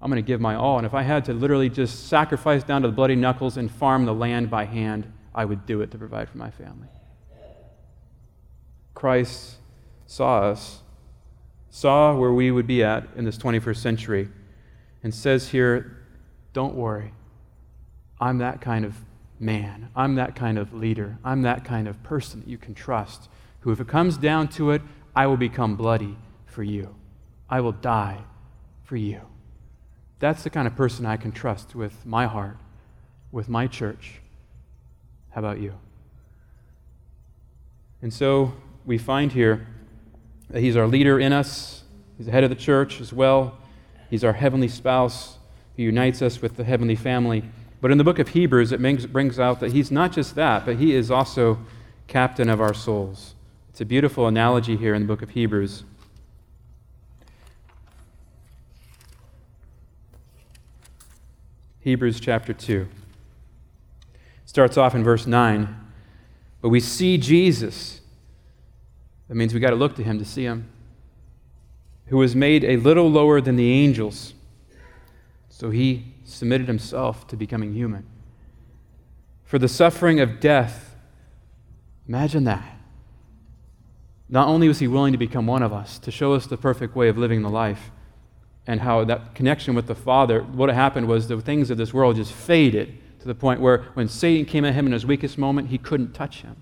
I'm 0.00 0.10
going 0.10 0.22
to 0.22 0.26
give 0.26 0.40
my 0.40 0.54
all. 0.54 0.78
And 0.78 0.86
if 0.86 0.94
I 0.94 1.02
had 1.02 1.24
to 1.26 1.32
literally 1.32 1.68
just 1.68 2.08
sacrifice 2.08 2.62
down 2.62 2.82
to 2.82 2.88
the 2.88 2.94
bloody 2.94 3.16
knuckles 3.16 3.56
and 3.56 3.70
farm 3.70 4.04
the 4.04 4.14
land 4.14 4.50
by 4.50 4.64
hand, 4.64 5.12
I 5.34 5.44
would 5.44 5.66
do 5.66 5.80
it 5.82 5.90
to 5.92 5.98
provide 5.98 6.28
for 6.28 6.38
my 6.38 6.50
family. 6.50 6.88
Christ 8.94 9.56
saw 10.06 10.40
us, 10.40 10.80
saw 11.70 12.16
where 12.16 12.32
we 12.32 12.50
would 12.50 12.66
be 12.66 12.82
at 12.82 13.06
in 13.16 13.24
this 13.24 13.38
21st 13.38 13.76
century, 13.76 14.28
and 15.02 15.14
says 15.14 15.50
here, 15.50 15.98
Don't 16.52 16.74
worry. 16.74 17.12
I'm 18.20 18.38
that 18.38 18.60
kind 18.60 18.84
of 18.84 18.96
man. 19.40 19.90
I'm 19.94 20.14
that 20.16 20.34
kind 20.34 20.58
of 20.58 20.72
leader. 20.72 21.18
I'm 21.24 21.42
that 21.42 21.64
kind 21.64 21.88
of 21.88 22.02
person 22.02 22.40
that 22.40 22.48
you 22.48 22.58
can 22.58 22.74
trust, 22.74 23.28
who, 23.60 23.70
if 23.70 23.80
it 23.80 23.88
comes 23.88 24.16
down 24.16 24.48
to 24.48 24.70
it, 24.70 24.82
I 25.14 25.26
will 25.26 25.36
become 25.36 25.76
bloody 25.76 26.16
for 26.46 26.62
you. 26.62 26.94
I 27.48 27.60
will 27.60 27.72
die 27.72 28.18
for 28.84 28.96
you. 28.96 29.20
That's 30.18 30.42
the 30.42 30.50
kind 30.50 30.66
of 30.66 30.74
person 30.74 31.06
I 31.06 31.16
can 31.16 31.32
trust 31.32 31.74
with 31.74 32.04
my 32.04 32.26
heart, 32.26 32.56
with 33.30 33.48
my 33.48 33.66
church. 33.66 34.20
How 35.30 35.40
about 35.40 35.60
you? 35.60 35.74
And 38.02 38.12
so 38.12 38.54
we 38.84 38.98
find 38.98 39.32
here 39.32 39.66
that 40.50 40.60
He's 40.60 40.76
our 40.76 40.86
leader 40.86 41.20
in 41.20 41.32
us, 41.32 41.82
He's 42.16 42.26
the 42.26 42.32
head 42.32 42.44
of 42.44 42.50
the 42.50 42.56
church 42.56 43.00
as 43.00 43.12
well. 43.12 43.58
He's 44.10 44.24
our 44.24 44.32
heavenly 44.32 44.68
spouse 44.68 45.38
who 45.76 45.82
unites 45.82 46.22
us 46.22 46.42
with 46.42 46.56
the 46.56 46.64
heavenly 46.64 46.96
family. 46.96 47.44
But 47.80 47.92
in 47.92 47.98
the 47.98 48.04
book 48.04 48.18
of 48.18 48.28
Hebrews, 48.28 48.72
it 48.72 48.82
brings 49.12 49.38
out 49.38 49.60
that 49.60 49.72
He's 49.72 49.90
not 49.90 50.12
just 50.12 50.34
that, 50.34 50.66
but 50.66 50.76
He 50.76 50.94
is 50.94 51.10
also 51.10 51.58
captain 52.06 52.48
of 52.48 52.60
our 52.60 52.74
souls. 52.74 53.34
It's 53.68 53.80
a 53.80 53.84
beautiful 53.84 54.26
analogy 54.26 54.76
here 54.76 54.94
in 54.94 55.02
the 55.02 55.08
book 55.08 55.22
of 55.22 55.30
Hebrews. 55.30 55.84
Hebrews 61.80 62.20
chapter 62.20 62.52
2. 62.52 62.88
starts 64.44 64.76
off 64.76 64.94
in 64.94 65.04
verse 65.04 65.26
9. 65.26 65.74
But 66.60 66.70
we 66.70 66.80
see 66.80 67.18
Jesus. 67.18 68.00
That 69.28 69.36
means 69.36 69.54
we 69.54 69.60
got 69.60 69.70
to 69.70 69.76
look 69.76 69.94
to 69.96 70.02
him 70.02 70.18
to 70.18 70.24
see 70.24 70.42
him. 70.42 70.68
Who 72.06 72.16
was 72.16 72.34
made 72.34 72.64
a 72.64 72.76
little 72.78 73.10
lower 73.10 73.40
than 73.40 73.56
the 73.56 73.70
angels. 73.70 74.34
So 75.58 75.70
he 75.70 76.14
submitted 76.22 76.68
himself 76.68 77.26
to 77.26 77.36
becoming 77.36 77.74
human. 77.74 78.06
For 79.42 79.58
the 79.58 79.66
suffering 79.66 80.20
of 80.20 80.38
death, 80.38 80.94
imagine 82.06 82.44
that. 82.44 82.78
Not 84.28 84.46
only 84.46 84.68
was 84.68 84.78
he 84.78 84.86
willing 84.86 85.10
to 85.10 85.18
become 85.18 85.48
one 85.48 85.64
of 85.64 85.72
us, 85.72 85.98
to 85.98 86.12
show 86.12 86.34
us 86.34 86.46
the 86.46 86.56
perfect 86.56 86.94
way 86.94 87.08
of 87.08 87.18
living 87.18 87.42
the 87.42 87.50
life, 87.50 87.90
and 88.68 88.82
how 88.82 89.02
that 89.06 89.34
connection 89.34 89.74
with 89.74 89.88
the 89.88 89.96
Father, 89.96 90.42
what 90.42 90.68
happened 90.68 91.08
was 91.08 91.26
the 91.26 91.40
things 91.40 91.72
of 91.72 91.76
this 91.76 91.92
world 91.92 92.14
just 92.14 92.32
faded 92.32 92.96
to 93.18 93.26
the 93.26 93.34
point 93.34 93.60
where 93.60 93.78
when 93.94 94.06
Satan 94.06 94.44
came 94.44 94.64
at 94.64 94.74
him 94.74 94.86
in 94.86 94.92
his 94.92 95.04
weakest 95.04 95.38
moment, 95.38 95.70
he 95.70 95.78
couldn't 95.78 96.14
touch 96.14 96.42
him. 96.42 96.54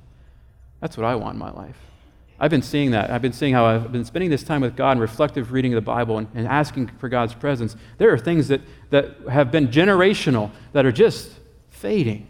That's 0.81 0.97
what 0.97 1.05
I 1.05 1.17
want 1.17 1.35
in 1.35 1.39
my 1.39 1.51
life. 1.51 1.77
I've 2.39 2.51
been 2.51 2.63
seeing 2.63 2.91
that. 2.91 3.11
I've 3.11 3.23
been 3.23 3.33
seeing 3.33 3.55
how 3.55 3.65
I've 3.65 3.91
been 3.91 4.05
spending 4.05 4.31
this 4.31 4.43
time 4.43 4.61
with 4.61 4.77
God 4.77 4.93
and 4.93 5.01
reflective 5.01 5.53
reading 5.53 5.73
of 5.73 5.77
the 5.77 5.87
Bible 5.87 6.19
and, 6.19 6.29
and 6.35 6.47
asking 6.47 6.89
for 6.99 7.09
God's 7.09 7.35
presence. 7.35 7.77
There 7.99 8.13
are 8.13 8.19
things 8.19 8.49
that, 8.49 8.61
that 8.91 9.17
have 9.31 9.51
been 9.51 9.69
generational 9.69 10.51
that 10.73 10.85
are 10.85 10.93
just 10.93 11.31
fading. 11.71 12.27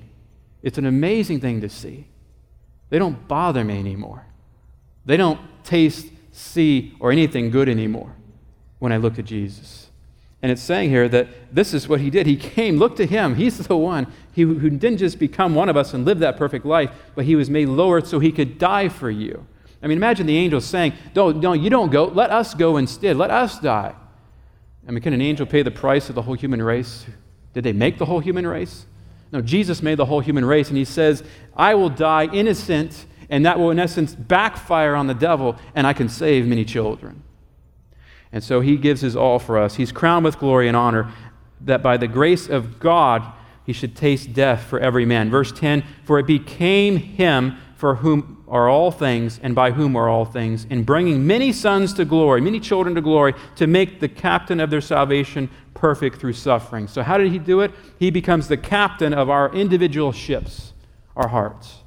It's 0.63 0.79
an 0.79 0.87
amazing 0.87 1.41
thing 1.41 1.61
to 1.61 1.69
see. 1.69 2.07
They 2.91 2.99
don't 2.99 3.27
bother 3.27 3.65
me 3.65 3.79
anymore. 3.79 4.27
They 5.05 5.17
don't 5.17 5.41
taste, 5.65 6.09
see, 6.33 6.95
or 7.01 7.11
anything 7.11 7.51
good 7.51 7.69
anymore 7.69 8.15
when 8.79 8.93
I 8.93 8.99
look 8.99 9.19
at 9.19 9.25
Jesus. 9.25 9.91
And 10.43 10.53
it's 10.53 10.63
saying 10.63 10.91
here 10.91 11.09
that 11.09 11.29
this 11.53 11.75
is 11.75 11.89
what 11.89 12.01
he 12.01 12.11
did. 12.11 12.27
He 12.27 12.37
came, 12.37 12.77
look 12.77 12.95
to 12.97 13.07
him. 13.07 13.35
He's 13.35 13.59
the 13.59 13.77
one 13.77 14.13
who, 14.35 14.59
who 14.59 14.71
didn't 14.71 14.99
just 14.99 15.19
become 15.19 15.55
one 15.55 15.69
of 15.69 15.77
us 15.77 15.95
and 15.95 16.05
live 16.05 16.21
that 16.21 16.37
perfect 16.37 16.65
life, 16.65 16.91
but 17.17 17.25
he 17.25 17.35
was 17.35 17.51
made 17.51 17.69
lower 17.69 18.01
so 18.01 18.21
he 18.21 18.31
could 18.31 18.59
die 18.59 18.89
for 18.89 19.11
you. 19.11 19.47
I 19.87 19.89
mean, 19.89 19.99
imagine 19.99 20.27
the 20.27 20.37
angels 20.37 20.65
saying, 20.65 20.95
Don't, 21.15 21.41
don't, 21.41 21.63
you 21.63 21.71
don't 21.71 21.93
go, 21.93 22.07
let 22.07 22.33
us 22.33 22.55
go 22.55 22.77
instead, 22.77 23.17
let 23.17 23.31
us 23.31 23.61
die. 23.61 23.95
I 24.85 24.91
mean, 24.91 25.01
can 25.01 25.13
an 25.13 25.21
angel 25.21 25.47
pay 25.47 25.63
the 25.63 25.71
price 25.71 26.09
of 26.09 26.17
the 26.17 26.23
whole 26.23 26.35
human 26.35 26.61
race? 26.61 27.07
Did 27.55 27.63
they 27.63 27.73
make 27.73 27.97
the 27.97 28.05
whole 28.05 28.19
human 28.19 28.49
race? 28.49 28.85
No, 29.31 29.41
Jesus 29.41 29.85
made 29.85 29.97
the 29.97 30.07
whole 30.07 30.19
human 30.19 30.45
race, 30.45 30.71
and 30.71 30.77
he 30.77 30.85
says, 30.85 31.23
I 31.57 31.77
will 31.77 31.89
die 31.89 32.25
innocent, 32.25 33.07
and 33.31 33.47
that 33.47 33.61
will, 33.61 33.71
in 33.71 33.79
essence, 33.79 34.13
backfire 34.13 34.97
on 34.97 35.07
the 35.07 35.15
devil, 35.15 35.55
and 35.77 35.87
I 35.87 35.93
can 35.93 36.09
save 36.09 36.49
many 36.49 36.65
children. 36.65 37.23
And 38.33 38.43
so 38.43 38.63
he 38.63 38.77
gives 38.77 39.03
his 39.03 39.15
all 39.15 39.39
for 39.39 39.57
us. 39.57 39.77
He's 39.77 39.93
crowned 39.93 40.25
with 40.25 40.41
glory 40.41 40.67
and 40.67 40.77
honor 40.77 41.13
that 41.61 41.81
by 41.81 41.97
the 41.97 42.09
grace 42.09 42.49
of 42.49 42.81
God 42.81 43.23
he 43.65 43.73
should 43.73 43.95
taste 43.95 44.33
death 44.33 44.65
for 44.65 44.81
every 44.81 45.07
man. 45.07 45.31
Verse 45.31 45.53
10 45.53 45.85
For 46.03 46.19
it 46.19 46.27
became 46.27 46.97
him 46.97 47.59
for 47.77 47.97
whom 47.97 48.43
are 48.49 48.69
all 48.69 48.91
things 48.91 49.39
and 49.43 49.55
by 49.55 49.71
whom 49.71 49.97
are 49.97 50.09
all 50.09 50.25
things, 50.25 50.67
in 50.71 50.83
bringing 50.83 51.27
many 51.27 51.53
sons 51.53 51.93
to 51.93 52.05
glory, 52.05 52.41
many 52.41 52.59
children 52.59 52.95
to 52.95 53.03
glory, 53.03 53.35
to 53.55 53.67
make 53.67 54.01
the 54.01 54.09
captain 54.09 54.61
of 54.61 54.71
their 54.71 54.81
salvation 54.81 55.51
perfect 55.75 56.19
through 56.19 56.33
suffering. 56.33 56.89
So, 56.89 57.03
how 57.03 57.19
did 57.19 57.31
he 57.31 57.39
do 57.39 57.61
it? 57.61 57.71
He 57.99 58.11
becomes 58.11 58.49
the 58.49 58.57
captain 58.57 59.13
of 59.13 59.29
our 59.29 59.55
individual 59.55 60.11
ships, 60.11 60.73
our 61.15 61.29
hearts. 61.29 61.83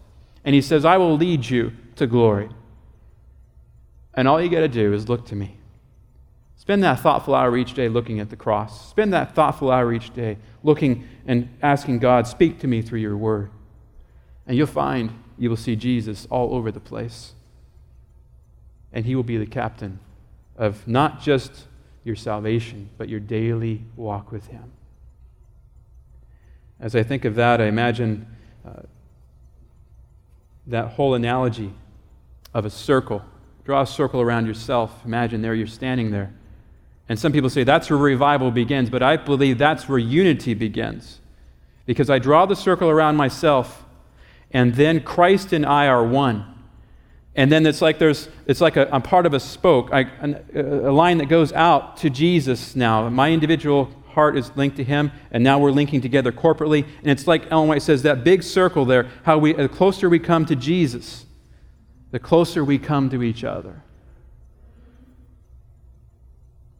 And 0.45 0.53
he 0.53 0.61
says, 0.61 0.85
I 0.85 0.97
will 0.97 1.17
lead 1.17 1.49
you 1.49 1.73
to 1.95 2.05
glory. 2.05 2.49
And 4.13 4.27
all 4.27 4.41
you 4.41 4.49
got 4.49 4.61
to 4.61 4.67
do 4.67 4.93
is 4.93 5.09
look 5.09 5.25
to 5.27 5.35
me. 5.35 5.57
Spend 6.55 6.83
that 6.83 6.99
thoughtful 6.99 7.33
hour 7.33 7.57
each 7.57 7.73
day 7.73 7.89
looking 7.89 8.19
at 8.19 8.29
the 8.29 8.35
cross. 8.35 8.89
Spend 8.89 9.11
that 9.13 9.33
thoughtful 9.33 9.71
hour 9.71 9.91
each 9.91 10.13
day 10.13 10.37
looking 10.61 11.07
and 11.25 11.49
asking 11.63 11.97
God, 11.97 12.27
speak 12.27 12.59
to 12.59 12.67
me 12.67 12.83
through 12.83 12.99
your 12.99 13.17
word. 13.17 13.49
And 14.45 14.55
you'll 14.55 14.67
find 14.67 15.11
you 15.39 15.49
will 15.49 15.57
see 15.57 15.75
Jesus 15.75 16.27
all 16.29 16.53
over 16.53 16.71
the 16.71 16.79
place. 16.79 17.33
And 18.91 19.05
he 19.05 19.15
will 19.15 19.23
be 19.23 19.37
the 19.37 19.45
captain 19.45 19.99
of 20.57 20.87
not 20.87 21.21
just 21.21 21.67
your 22.03 22.15
salvation, 22.15 22.89
but 22.97 23.07
your 23.07 23.19
daily 23.19 23.81
walk 23.95 24.31
with 24.31 24.47
him. 24.47 24.71
As 26.79 26.95
I 26.95 27.03
think 27.03 27.25
of 27.25 27.35
that, 27.35 27.61
I 27.61 27.65
imagine 27.65 28.27
uh, 28.65 28.81
that 30.67 30.89
whole 30.89 31.13
analogy 31.13 31.73
of 32.53 32.65
a 32.65 32.69
circle. 32.69 33.21
Draw 33.65 33.81
a 33.81 33.87
circle 33.87 34.21
around 34.21 34.45
yourself. 34.45 35.05
Imagine 35.05 35.41
there 35.41 35.53
you're 35.55 35.67
standing 35.67 36.11
there. 36.11 36.33
And 37.07 37.17
some 37.17 37.31
people 37.31 37.49
say 37.49 37.63
that's 37.63 37.89
where 37.89 37.97
revival 37.97 38.51
begins, 38.51 38.89
but 38.89 39.01
I 39.01 39.17
believe 39.17 39.57
that's 39.57 39.89
where 39.89 39.97
unity 39.97 40.53
begins. 40.53 41.19
Because 41.85 42.09
I 42.09 42.19
draw 42.19 42.45
the 42.45 42.55
circle 42.55 42.89
around 42.89 43.15
myself, 43.15 43.83
and 44.51 44.75
then 44.75 45.01
Christ 45.01 45.53
and 45.53 45.65
I 45.65 45.87
are 45.87 46.03
one. 46.03 46.45
And 47.35 47.51
then 47.51 47.65
it's 47.65 47.81
like 47.81 47.99
there's, 47.99 48.27
it's 48.47 48.59
like 48.59 48.75
a, 48.75 48.93
I'm 48.93 49.01
part 49.01 49.25
of 49.25 49.33
a 49.33 49.39
spoke, 49.39 49.91
a 49.91 50.91
line 50.91 51.19
that 51.19 51.29
goes 51.29 51.53
out 51.53 51.97
to 51.97 52.09
Jesus 52.09 52.75
now. 52.75 53.07
My 53.09 53.31
individual 53.31 53.93
heart 54.09 54.37
is 54.37 54.51
linked 54.57 54.75
to 54.77 54.83
him, 54.83 55.11
and 55.31 55.43
now 55.43 55.59
we're 55.59 55.71
linking 55.71 56.01
together 56.01 56.31
corporately. 56.31 56.83
And 57.01 57.07
it's 57.07 57.27
like 57.27 57.49
Ellen 57.51 57.69
White 57.69 57.83
says, 57.83 58.01
that 58.03 58.23
big 58.23 58.43
circle 58.43 58.83
there, 58.83 59.07
how 59.23 59.37
we, 59.37 59.53
the 59.53 59.69
closer 59.69 60.09
we 60.09 60.19
come 60.19 60.45
to 60.47 60.55
Jesus, 60.55 61.25
the 62.11 62.19
closer 62.19 62.65
we 62.65 62.79
come 62.79 63.09
to 63.11 63.23
each 63.23 63.43
other. 63.43 63.83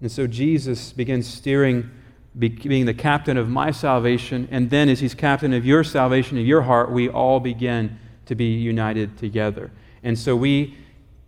And 0.02 0.12
so 0.12 0.28
Jesus 0.28 0.92
begins 0.92 1.28
steering 1.28 1.92
being 2.38 2.86
the 2.86 2.94
captain 2.94 3.38
of 3.38 3.50
my 3.50 3.72
salvation, 3.72 4.48
and 4.52 4.70
then 4.70 4.88
as 4.88 5.00
he's 5.00 5.14
captain 5.14 5.54
of 5.54 5.66
your 5.66 5.84
salvation, 5.84 6.38
of 6.38 6.46
your 6.46 6.62
heart, 6.62 6.92
we 6.92 7.10
all 7.10 7.40
begin 7.40 7.98
to 8.26 8.36
be 8.36 8.54
united 8.54 9.18
together. 9.18 9.72
And 10.04 10.18
so 10.18 10.36
we 10.36 10.78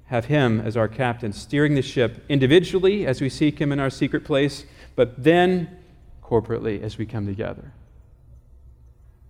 have 0.05 0.25
him 0.25 0.59
as 0.61 0.77
our 0.77 0.87
captain, 0.87 1.33
steering 1.33 1.73
the 1.73 1.81
ship 1.81 2.23
individually 2.29 3.07
as 3.07 3.21
we 3.21 3.29
seek 3.29 3.59
him 3.59 3.71
in 3.71 3.79
our 3.79 3.89
secret 3.89 4.23
place, 4.23 4.65
but 4.95 5.23
then 5.23 5.79
corporately 6.23 6.81
as 6.81 6.97
we 6.97 7.05
come 7.05 7.25
together. 7.25 7.73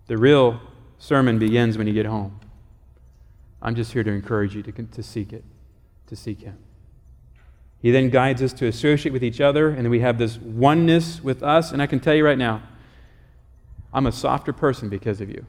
The 0.07 0.17
real 0.17 0.60
sermon 0.97 1.39
begins 1.39 1.77
when 1.77 1.88
you 1.88 1.93
get 1.93 2.05
home. 2.05 2.39
I'm 3.62 3.75
just 3.75 3.93
here 3.93 4.03
to 4.03 4.12
encourage 4.12 4.55
you 4.55 4.63
to, 4.63 4.71
to 4.71 5.03
seek 5.03 5.34
it, 5.34 5.45
to 6.07 6.15
seek 6.15 6.41
him. 6.41 6.57
He 7.82 7.89
then 7.89 8.10
guides 8.10 8.44
us 8.44 8.54
to 8.54 8.67
associate 8.67 9.12
with 9.12 9.24
each 9.24 9.41
other, 9.41 9.70
and 9.70 9.80
then 9.80 9.89
we 9.89 10.02
have 10.02 10.20
this 10.20 10.38
oneness 10.38 11.24
with 11.24 11.41
us. 11.41 11.72
And 11.72 11.82
I 11.82 11.88
can 11.88 12.00
tell 12.00 12.13
you 12.13 12.24
right 12.24 12.38
now, 12.38 12.62
I'm 13.91 14.06
a 14.06 14.12
softer 14.12 14.54
person 14.54 14.88
because 14.88 15.20
of 15.20 15.30
you. 15.30 15.46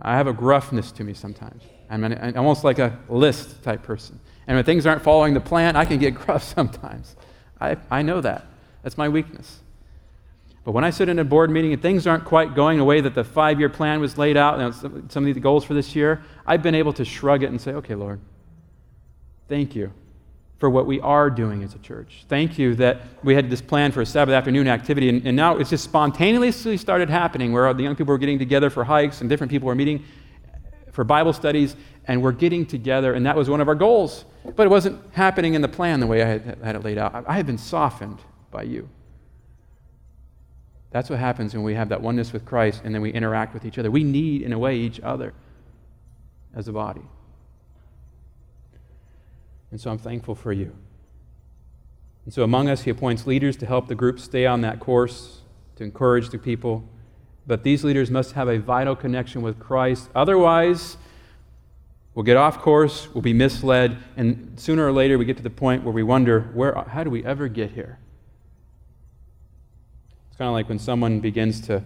I 0.00 0.16
have 0.16 0.26
a 0.26 0.32
gruffness 0.32 0.90
to 0.92 1.04
me 1.04 1.14
sometimes. 1.14 1.62
I'm, 1.88 2.02
an, 2.02 2.36
almost 2.36 2.64
like 2.64 2.80
a 2.80 2.98
list 3.08 3.62
type 3.62 3.84
person. 3.84 4.18
And 4.48 4.56
when 4.56 4.64
things 4.64 4.84
aren't 4.84 5.02
following 5.02 5.34
the 5.34 5.40
plan, 5.40 5.76
I 5.76 5.84
can 5.84 5.98
get 5.98 6.14
gruff 6.26 6.42
sometimes. 6.42 7.14
I, 7.60 7.76
I 7.88 8.02
know 8.02 8.20
that. 8.20 8.46
That's 8.82 8.98
my 8.98 9.08
weakness. 9.08 9.60
But 10.64 10.72
when 10.72 10.82
I 10.82 10.90
sit 10.90 11.08
in 11.08 11.18
a 11.20 11.24
board 11.24 11.50
meeting 11.50 11.72
and 11.72 11.80
things 11.80 12.08
aren't 12.08 12.24
quite 12.24 12.56
going 12.56 12.78
the 12.78 12.84
way 12.84 13.00
that 13.00 13.14
the 13.14 13.24
five 13.24 13.60
year 13.60 13.68
plan 13.68 14.00
was 14.00 14.18
laid 14.18 14.36
out, 14.36 14.58
and 14.58 15.12
some 15.12 15.26
of 15.26 15.34
the 15.34 15.40
goals 15.40 15.64
for 15.64 15.74
this 15.74 15.94
year, 15.94 16.24
I've 16.44 16.62
been 16.62 16.74
able 16.74 16.92
to 16.94 17.04
shrug 17.04 17.44
it 17.44 17.50
and 17.50 17.60
say, 17.60 17.72
okay, 17.74 17.94
Lord, 17.94 18.20
thank 19.48 19.76
you 19.76 19.92
for 20.62 20.70
what 20.70 20.86
we 20.86 21.00
are 21.00 21.28
doing 21.28 21.64
as 21.64 21.74
a 21.74 21.78
church. 21.80 22.24
Thank 22.28 22.56
you 22.56 22.76
that 22.76 23.00
we 23.24 23.34
had 23.34 23.50
this 23.50 23.60
plan 23.60 23.90
for 23.90 24.00
a 24.00 24.06
Sabbath 24.06 24.32
afternoon 24.32 24.68
activity, 24.68 25.08
and, 25.08 25.26
and 25.26 25.34
now 25.34 25.56
it's 25.56 25.70
just 25.70 25.82
spontaneously 25.82 26.76
started 26.76 27.10
happening 27.10 27.52
where 27.52 27.74
the 27.74 27.82
young 27.82 27.96
people 27.96 28.12
were 28.12 28.18
getting 28.18 28.38
together 28.38 28.70
for 28.70 28.84
hikes 28.84 29.20
and 29.20 29.28
different 29.28 29.50
people 29.50 29.66
were 29.66 29.74
meeting 29.74 30.04
for 30.92 31.02
Bible 31.02 31.32
studies, 31.32 31.74
and 32.06 32.22
we're 32.22 32.30
getting 32.30 32.64
together, 32.64 33.14
and 33.14 33.26
that 33.26 33.34
was 33.34 33.50
one 33.50 33.60
of 33.60 33.66
our 33.66 33.74
goals. 33.74 34.24
But 34.54 34.64
it 34.64 34.70
wasn't 34.70 35.00
happening 35.10 35.54
in 35.54 35.62
the 35.62 35.68
plan 35.68 35.98
the 35.98 36.06
way 36.06 36.22
I 36.22 36.26
had, 36.26 36.58
had 36.62 36.76
it 36.76 36.84
laid 36.84 36.96
out. 36.96 37.12
I, 37.12 37.24
I 37.26 37.36
have 37.38 37.46
been 37.46 37.58
softened 37.58 38.20
by 38.52 38.62
you. 38.62 38.88
That's 40.92 41.10
what 41.10 41.18
happens 41.18 41.54
when 41.54 41.64
we 41.64 41.74
have 41.74 41.88
that 41.88 42.00
oneness 42.00 42.32
with 42.32 42.44
Christ 42.44 42.82
and 42.84 42.94
then 42.94 43.02
we 43.02 43.10
interact 43.10 43.52
with 43.52 43.64
each 43.64 43.78
other. 43.78 43.90
We 43.90 44.04
need, 44.04 44.42
in 44.42 44.52
a 44.52 44.60
way, 44.60 44.76
each 44.76 45.00
other 45.00 45.34
as 46.54 46.68
a 46.68 46.72
body. 46.72 47.02
And 49.72 49.80
so 49.80 49.90
I'm 49.90 49.98
thankful 49.98 50.34
for 50.34 50.52
you. 50.52 50.76
And 52.24 52.32
so 52.32 52.44
among 52.44 52.68
us, 52.68 52.82
he 52.82 52.90
appoints 52.90 53.26
leaders 53.26 53.56
to 53.56 53.66
help 53.66 53.88
the 53.88 53.94
group 53.94 54.20
stay 54.20 54.46
on 54.46 54.60
that 54.60 54.78
course, 54.78 55.40
to 55.76 55.82
encourage 55.82 56.28
the 56.28 56.38
people. 56.38 56.84
But 57.46 57.64
these 57.64 57.82
leaders 57.82 58.10
must 58.10 58.32
have 58.32 58.48
a 58.48 58.58
vital 58.58 58.94
connection 58.94 59.42
with 59.42 59.58
Christ. 59.58 60.10
Otherwise, 60.14 60.98
we'll 62.14 62.22
get 62.22 62.36
off 62.36 62.60
course, 62.60 63.08
we'll 63.12 63.22
be 63.22 63.32
misled, 63.32 63.96
and 64.16 64.52
sooner 64.60 64.86
or 64.86 64.92
later 64.92 65.18
we 65.18 65.24
get 65.24 65.38
to 65.38 65.42
the 65.42 65.50
point 65.50 65.82
where 65.82 65.92
we 65.92 66.02
wonder, 66.02 66.42
where, 66.52 66.74
how 66.88 67.02
do 67.02 67.10
we 67.10 67.24
ever 67.24 67.48
get 67.48 67.72
here? 67.72 67.98
It's 70.28 70.36
kind 70.36 70.48
of 70.48 70.52
like 70.52 70.68
when 70.68 70.78
someone 70.78 71.18
begins 71.18 71.60
to 71.62 71.82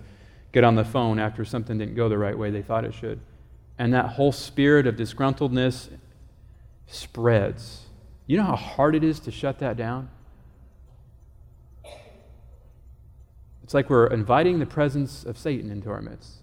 get 0.52 0.64
on 0.64 0.74
the 0.74 0.84
phone 0.84 1.18
after 1.18 1.44
something 1.44 1.78
didn't 1.78 1.94
go 1.94 2.08
the 2.08 2.18
right 2.18 2.36
way 2.36 2.50
they 2.50 2.62
thought 2.62 2.84
it 2.84 2.94
should. 2.94 3.20
And 3.78 3.94
that 3.94 4.06
whole 4.06 4.32
spirit 4.32 4.86
of 4.86 4.96
disgruntledness 4.96 5.88
spreads. 6.86 7.86
You 8.26 8.36
know 8.38 8.44
how 8.44 8.56
hard 8.56 8.94
it 8.94 9.04
is 9.04 9.20
to 9.20 9.30
shut 9.30 9.58
that 9.60 9.76
down? 9.76 10.10
It's 13.62 13.74
like 13.74 13.90
we're 13.90 14.06
inviting 14.06 14.60
the 14.60 14.66
presence 14.66 15.24
of 15.24 15.36
Satan 15.36 15.70
into 15.70 15.90
our 15.90 16.00
midst. 16.00 16.36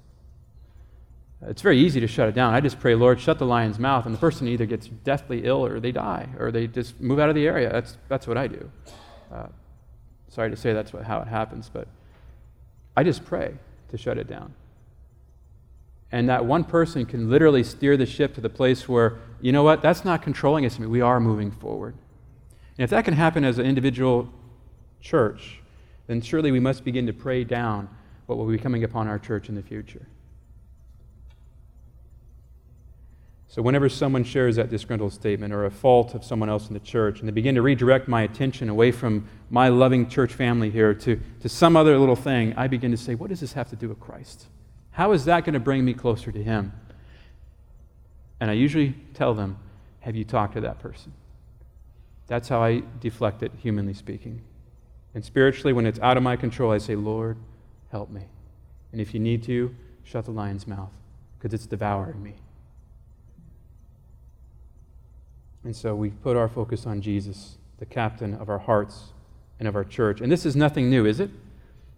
It's 1.47 1.62
very 1.62 1.79
easy 1.79 1.99
to 1.99 2.08
shut 2.08 2.29
it 2.29 2.36
down. 2.36 2.53
I 2.53 2.62
just 2.62 2.79
pray, 2.79 2.95
Lord, 2.95 3.19
shut 3.19 3.39
the 3.39 3.45
lion's 3.45 3.79
mouth, 3.79 4.06
and 4.06 4.13
the 4.13 4.19
person 4.19 4.47
either 4.47 4.65
gets 4.65 4.88
deathly 4.88 5.45
ill 5.45 5.65
or 5.65 5.79
they 5.79 5.91
die 5.91 6.29
or 6.39 6.51
they 6.51 6.67
just 6.67 6.99
move 7.01 7.19
out 7.19 7.29
of 7.29 7.36
the 7.36 7.47
area. 7.47 7.71
That's, 7.71 7.97
that's 8.08 8.27
what 8.27 8.38
I 8.38 8.47
do. 8.47 8.71
Uh, 9.32 9.47
sorry 10.29 10.49
to 10.49 10.56
say 10.56 10.73
that's 10.73 10.93
what, 10.93 11.03
how 11.03 11.19
it 11.19 11.27
happens, 11.27 11.69
but 11.71 11.88
I 12.95 13.03
just 13.03 13.25
pray 13.25 13.53
to 13.89 13.97
shut 13.97 14.17
it 14.17 14.27
down. 14.27 14.53
And 16.13 16.30
that 16.30 16.45
one 16.45 16.63
person 16.63 17.08
can 17.08 17.28
literally 17.28 17.63
steer 17.63 17.97
the 17.97 18.06
ship 18.06 18.36
to 18.36 18.41
the 18.41 18.47
place 18.47 18.88
where, 18.88 19.17
you 19.41 19.52
know 19.52 19.63
what, 19.63 19.82
that's 19.82 20.06
not 20.06 20.21
controlling 20.21 20.63
us. 20.63 20.78
We 20.78 21.02
are 21.02 21.19
moving 21.19 21.49
forward. 21.49 21.95
And 22.78 22.84
if 22.84 22.91
that 22.91 23.04
can 23.04 23.15
happen 23.15 23.43
as 23.43 23.58
an 23.58 23.65
individual 23.65 24.32
church, 25.02 25.60
then 26.06 26.21
surely 26.21 26.52
we 26.52 26.60
must 26.60 26.84
begin 26.84 27.08
to 27.08 27.13
pray 27.13 27.43
down 27.43 27.89
what 28.28 28.38
will 28.38 28.45
be 28.45 28.60
coming 28.60 28.84
upon 28.84 29.08
our 29.08 29.17
church 29.17 29.49
in 29.49 29.56
the 29.56 29.63
future. 29.63 30.06
So, 33.47 33.63
whenever 33.63 33.89
someone 33.89 34.23
shares 34.23 34.58
that 34.58 34.69
disgruntled 34.69 35.13
statement 35.13 35.52
or 35.52 35.65
a 35.65 35.71
fault 35.71 36.13
of 36.13 36.23
someone 36.23 36.47
else 36.47 36.67
in 36.67 36.76
the 36.76 36.80
church, 36.80 37.21
and 37.21 37.28
they 37.28 37.34
begin 37.34 37.56
to 37.56 37.63
redirect 37.63 38.08
my 38.08 38.21
attention 38.21 38.69
away 38.69 38.91
from 38.91 39.28
my 39.49 39.69
loving 39.69 40.08
church 40.08 40.34
family 40.34 40.69
here 40.69 40.93
to, 40.93 41.19
to 41.39 41.49
some 41.49 41.76
other 41.76 41.97
little 41.97 42.15
thing, 42.15 42.54
I 42.56 42.67
begin 42.67 42.91
to 42.91 42.97
say, 42.97 43.15
What 43.15 43.32
does 43.32 43.39
this 43.39 43.54
have 43.54 43.71
to 43.71 43.76
do 43.76 43.89
with 43.89 43.99
Christ? 43.99 44.45
How 44.93 45.12
is 45.12 45.25
that 45.25 45.43
going 45.43 45.53
to 45.53 45.60
bring 45.60 45.84
me 45.84 45.93
closer 45.93 46.32
to 46.32 46.43
Him? 46.43 46.71
And 48.39 48.49
I 48.49 48.53
usually 48.53 48.95
tell 49.13 49.34
them, 49.34 49.58
Have 50.01 50.15
you 50.15 50.23
talked 50.23 50.53
to 50.53 50.62
that 50.62 50.79
person? 50.79 51.13
That's 52.27 52.47
how 52.47 52.63
I 52.63 52.84
deflect 52.99 53.43
it, 53.43 53.51
humanly 53.62 53.93
speaking. 53.93 54.41
And 55.13 55.23
spiritually, 55.23 55.73
when 55.73 55.86
it's 55.86 55.99
out 55.99 56.17
of 56.17 56.23
my 56.23 56.36
control, 56.36 56.71
I 56.71 56.77
say, 56.77 56.95
Lord, 56.95 57.38
help 57.91 58.10
me. 58.10 58.23
And 58.91 59.01
if 59.01 59.13
you 59.13 59.19
need 59.19 59.43
to, 59.43 59.75
shut 60.03 60.25
the 60.25 60.32
lion's 60.32 60.67
mouth, 60.67 60.91
because 61.38 61.53
it's 61.53 61.65
devouring 61.65 62.21
me. 62.21 62.36
And 65.63 65.75
so 65.75 65.95
we 65.95 66.10
put 66.10 66.36
our 66.36 66.49
focus 66.49 66.86
on 66.86 67.01
Jesus, 67.01 67.58
the 67.77 67.86
captain 67.86 68.34
of 68.34 68.49
our 68.49 68.60
hearts 68.60 69.13
and 69.60 69.67
of 69.67 69.75
our 69.75 69.84
church. 69.84 70.21
And 70.21 70.32
this 70.32 70.45
is 70.45 70.56
nothing 70.56 70.89
new, 70.89 71.06
is 71.06 71.19
it? 71.19 71.29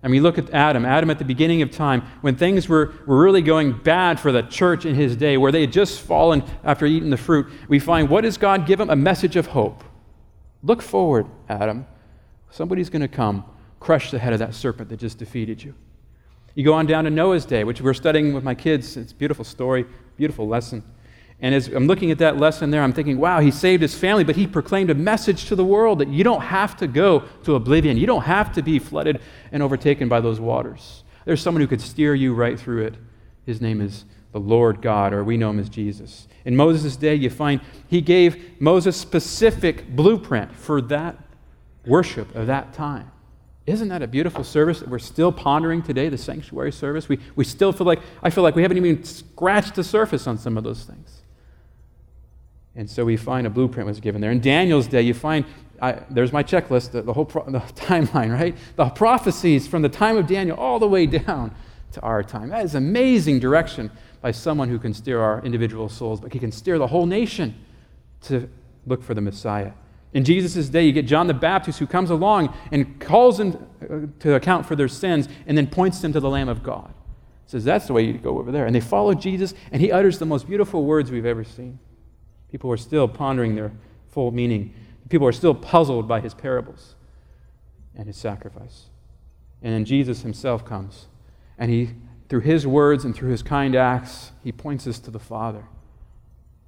I 0.05 0.07
mean, 0.07 0.21
look 0.21 0.37
at 0.37 0.51
Adam. 0.51 0.85
Adam, 0.85 1.09
at 1.09 1.17
the 1.17 1.25
beginning 1.25 1.63
of 1.63 1.71
time, 1.71 2.03
when 2.21 2.35
things 2.35 2.69
were, 2.69 2.93
were 3.07 3.19
really 3.19 3.41
going 3.41 3.71
bad 3.71 4.19
for 4.19 4.31
the 4.31 4.43
church 4.43 4.85
in 4.85 4.93
his 4.93 5.15
day, 5.15 5.35
where 5.35 5.51
they 5.51 5.61
had 5.61 5.73
just 5.73 5.99
fallen 5.99 6.43
after 6.63 6.85
eating 6.85 7.09
the 7.09 7.17
fruit, 7.17 7.47
we 7.67 7.79
find 7.79 8.07
what 8.07 8.21
does 8.21 8.37
God 8.37 8.67
give 8.67 8.79
him? 8.79 8.91
A 8.91 8.95
message 8.95 9.35
of 9.35 9.47
hope. 9.47 9.83
Look 10.61 10.83
forward, 10.83 11.25
Adam. 11.49 11.87
Somebody's 12.51 12.91
going 12.91 13.01
to 13.01 13.07
come, 13.07 13.45
crush 13.79 14.11
the 14.11 14.19
head 14.19 14.31
of 14.31 14.37
that 14.37 14.53
serpent 14.53 14.89
that 14.89 14.99
just 14.99 15.17
defeated 15.17 15.63
you. 15.63 15.73
You 16.53 16.63
go 16.63 16.73
on 16.73 16.85
down 16.85 17.05
to 17.05 17.09
Noah's 17.09 17.43
day, 17.43 17.63
which 17.63 17.81
we're 17.81 17.95
studying 17.95 18.31
with 18.31 18.43
my 18.43 18.53
kids. 18.53 18.97
It's 18.97 19.11
a 19.11 19.15
beautiful 19.15 19.43
story, 19.43 19.87
beautiful 20.17 20.47
lesson. 20.47 20.83
And 21.41 21.53
as 21.53 21.67
I'm 21.67 21.85
looking 21.85 22.11
at 22.11 22.17
that 22.19 22.37
lesson 22.37 22.71
there, 22.71 22.81
I'm 22.81 22.93
thinking, 22.93 23.17
wow, 23.17 23.41
he 23.41 23.51
saved 23.51 23.81
his 23.81 23.93
family, 23.93 24.23
but 24.23 24.35
he 24.35 24.47
proclaimed 24.47 24.89
a 24.89 24.95
message 24.95 25.45
to 25.45 25.55
the 25.55 25.65
world 25.65 25.99
that 25.99 26.07
you 26.07 26.23
don't 26.23 26.41
have 26.41 26.77
to 26.77 26.87
go 26.87 27.23
to 27.43 27.55
oblivion. 27.55 27.97
You 27.97 28.07
don't 28.07 28.23
have 28.23 28.53
to 28.53 28.61
be 28.61 28.79
flooded 28.79 29.19
and 29.51 29.61
overtaken 29.61 30.07
by 30.07 30.21
those 30.21 30.39
waters. 30.39 31.03
There's 31.25 31.41
someone 31.41 31.61
who 31.61 31.67
could 31.67 31.81
steer 31.81 32.15
you 32.15 32.33
right 32.33 32.59
through 32.59 32.85
it. 32.85 32.95
His 33.45 33.59
name 33.59 33.81
is 33.81 34.05
the 34.31 34.39
Lord 34.39 34.81
God, 34.81 35.13
or 35.13 35.23
we 35.23 35.37
know 35.37 35.49
him 35.49 35.59
as 35.59 35.69
Jesus. 35.69 36.27
In 36.45 36.55
Moses' 36.55 36.95
day, 36.95 37.15
you 37.15 37.29
find 37.29 37.61
he 37.87 38.01
gave 38.01 38.61
Moses 38.61 38.95
specific 38.95 39.89
blueprint 39.89 40.55
for 40.55 40.81
that 40.81 41.17
worship 41.85 42.33
of 42.35 42.47
that 42.47 42.73
time. 42.73 43.11
Isn't 43.65 43.87
that 43.89 44.03
a 44.03 44.07
beautiful 44.07 44.43
service 44.43 44.79
that 44.79 44.89
we're 44.89 44.99
still 44.99 45.31
pondering 45.31 45.81
today, 45.81 46.09
the 46.09 46.17
sanctuary 46.17 46.71
service? 46.71 47.09
We, 47.09 47.19
we 47.35 47.43
still 47.43 47.71
feel 47.71 47.87
like, 47.87 48.01
I 48.21 48.29
feel 48.29 48.43
like 48.43 48.55
we 48.55 48.61
haven't 48.61 48.77
even 48.77 49.03
scratched 49.03 49.75
the 49.75 49.83
surface 49.83 50.27
on 50.27 50.37
some 50.37 50.57
of 50.57 50.63
those 50.63 50.83
things. 50.83 51.21
And 52.75 52.89
so 52.89 53.05
we 53.05 53.15
find 53.15 53.47
a 53.47 53.49
blueprint 53.49 53.87
was 53.87 53.99
given 53.99 54.19
there. 54.21 54.31
In 54.31 54.41
Daniel's 54.41 54.87
day, 54.87 55.01
you 55.01 55.13
find 55.13 55.45
I, 55.81 55.99
there's 56.09 56.31
my 56.31 56.43
checklist, 56.43 56.91
the, 56.91 57.01
the 57.01 57.13
whole 57.13 57.25
pro, 57.25 57.43
the 57.49 57.59
timeline, 57.59 58.31
right? 58.31 58.55
The 58.75 58.89
prophecies 58.89 59.67
from 59.67 59.81
the 59.81 59.89
time 59.89 60.17
of 60.17 60.27
Daniel 60.27 60.57
all 60.57 60.79
the 60.79 60.87
way 60.87 61.05
down 61.05 61.53
to 61.93 62.01
our 62.01 62.23
time. 62.23 62.49
That 62.49 62.65
is 62.65 62.75
amazing 62.75 63.39
direction 63.39 63.91
by 64.21 64.31
someone 64.31 64.69
who 64.69 64.79
can 64.79 64.93
steer 64.93 65.21
our 65.21 65.43
individual 65.43 65.89
souls, 65.89 66.19
but 66.19 66.33
he 66.33 66.39
can 66.39 66.51
steer 66.51 66.77
the 66.77 66.87
whole 66.87 67.05
nation 67.05 67.55
to 68.21 68.49
look 68.85 69.03
for 69.03 69.13
the 69.13 69.21
Messiah. 69.21 69.71
In 70.13 70.23
Jesus' 70.23 70.69
day, 70.69 70.83
you 70.83 70.93
get 70.93 71.05
John 71.05 71.27
the 71.27 71.33
Baptist 71.33 71.77
who 71.77 71.85
comes 71.85 72.09
along 72.09 72.55
and 72.71 72.99
calls 73.01 73.37
them 73.37 73.67
uh, 73.81 74.07
to 74.21 74.35
account 74.35 74.65
for 74.65 74.75
their 74.75 74.87
sins 74.87 75.27
and 75.45 75.57
then 75.57 75.67
points 75.67 75.99
them 75.99 76.13
to 76.13 76.19
the 76.19 76.29
Lamb 76.29 76.47
of 76.47 76.63
God. 76.63 76.93
Says, 77.47 77.63
that's 77.63 77.85
the 77.85 77.93
way 77.93 78.03
you 78.03 78.13
go 78.13 78.39
over 78.39 78.51
there. 78.51 78.65
And 78.65 78.73
they 78.73 78.81
follow 78.81 79.13
Jesus, 79.13 79.53
and 79.71 79.81
he 79.81 79.91
utters 79.91 80.17
the 80.17 80.25
most 80.25 80.47
beautiful 80.47 80.85
words 80.85 81.11
we've 81.11 81.25
ever 81.25 81.43
seen. 81.43 81.77
People 82.51 82.71
are 82.71 82.77
still 82.77 83.07
pondering 83.07 83.55
their 83.55 83.71
full 84.09 84.31
meaning. 84.31 84.73
People 85.09 85.27
are 85.27 85.33
still 85.33 85.53
puzzled 85.53 86.07
by 86.07 86.19
his 86.19 86.33
parables 86.33 86.95
and 87.95 88.07
his 88.07 88.17
sacrifice. 88.17 88.85
And 89.61 89.73
then 89.73 89.85
Jesus 89.85 90.21
himself 90.21 90.65
comes, 90.65 91.07
and 91.57 91.71
he, 91.71 91.91
through 92.29 92.41
his 92.41 92.67
words 92.67 93.05
and 93.05 93.15
through 93.15 93.31
his 93.31 93.41
kind 93.41 93.75
acts, 93.75 94.31
he 94.43 94.51
points 94.51 94.85
us 94.87 94.99
to 94.99 95.11
the 95.11 95.19
Father. 95.19 95.65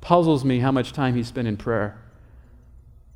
Puzzles 0.01 0.45
me 0.45 0.59
how 0.59 0.71
much 0.71 0.93
time 0.93 1.15
he 1.15 1.23
spent 1.23 1.47
in 1.47 1.57
prayer. 1.57 1.97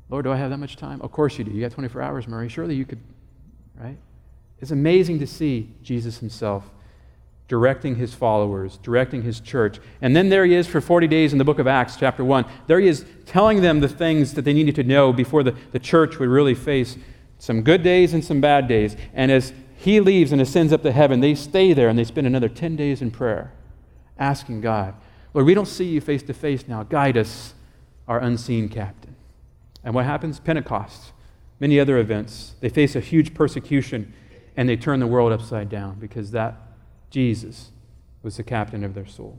Lord, 0.08 0.24
do 0.24 0.32
I 0.32 0.36
have 0.36 0.50
that 0.50 0.58
much 0.58 0.76
time? 0.76 1.00
Of 1.00 1.10
course 1.10 1.38
you 1.38 1.44
do. 1.44 1.50
You 1.50 1.62
got 1.62 1.72
24 1.72 2.02
hours, 2.02 2.28
Murray. 2.28 2.48
Surely 2.48 2.74
you 2.74 2.84
could, 2.84 3.00
right? 3.80 3.96
It's 4.60 4.70
amazing 4.70 5.18
to 5.20 5.26
see 5.26 5.70
Jesus 5.82 6.18
himself 6.18 6.70
directing 7.48 7.96
his 7.96 8.14
followers, 8.14 8.78
directing 8.82 9.22
his 9.22 9.40
church. 9.40 9.78
And 10.00 10.16
then 10.16 10.28
there 10.28 10.44
he 10.44 10.54
is 10.54 10.66
for 10.66 10.80
40 10.80 11.06
days 11.06 11.32
in 11.32 11.38
the 11.38 11.44
book 11.44 11.58
of 11.58 11.66
Acts, 11.66 11.96
chapter 11.96 12.24
1. 12.24 12.44
There 12.66 12.80
he 12.80 12.88
is 12.88 13.04
telling 13.26 13.60
them 13.60 13.80
the 13.80 13.88
things 13.88 14.34
that 14.34 14.42
they 14.42 14.52
needed 14.52 14.74
to 14.76 14.84
know 14.84 15.12
before 15.12 15.42
the, 15.42 15.54
the 15.72 15.78
church 15.78 16.18
would 16.18 16.28
really 16.28 16.54
face 16.54 16.96
some 17.38 17.62
good 17.62 17.82
days 17.82 18.14
and 18.14 18.24
some 18.24 18.40
bad 18.40 18.68
days. 18.68 18.96
And 19.12 19.30
as 19.30 19.52
he 19.76 20.00
leaves 20.00 20.32
and 20.32 20.40
ascends 20.40 20.72
up 20.72 20.82
to 20.82 20.92
heaven, 20.92 21.20
they 21.20 21.34
stay 21.34 21.72
there 21.72 21.88
and 21.88 21.98
they 21.98 22.04
spend 22.04 22.26
another 22.26 22.48
10 22.48 22.76
days 22.76 23.02
in 23.02 23.10
prayer, 23.10 23.52
asking 24.18 24.60
God, 24.60 24.94
Lord, 25.34 25.46
we 25.46 25.54
don't 25.54 25.66
see 25.66 25.86
you 25.86 26.00
face 26.00 26.22
to 26.24 26.34
face 26.34 26.68
now. 26.68 26.84
Guide 26.84 27.16
us, 27.16 27.54
our 28.06 28.20
unseen 28.20 28.68
captain. 28.68 29.16
And 29.84 29.94
what 29.94 30.04
happens? 30.04 30.38
Pentecost, 30.38 31.12
many 31.58 31.80
other 31.80 31.98
events. 31.98 32.54
They 32.60 32.68
face 32.68 32.94
a 32.94 33.00
huge 33.00 33.34
persecution 33.34 34.12
and 34.56 34.68
they 34.68 34.76
turn 34.76 35.00
the 35.00 35.06
world 35.06 35.32
upside 35.32 35.68
down 35.68 35.98
because 35.98 36.30
that 36.32 36.54
Jesus 37.12 37.70
was 38.22 38.38
the 38.38 38.42
captain 38.42 38.82
of 38.82 38.94
their 38.94 39.06
soul. 39.06 39.38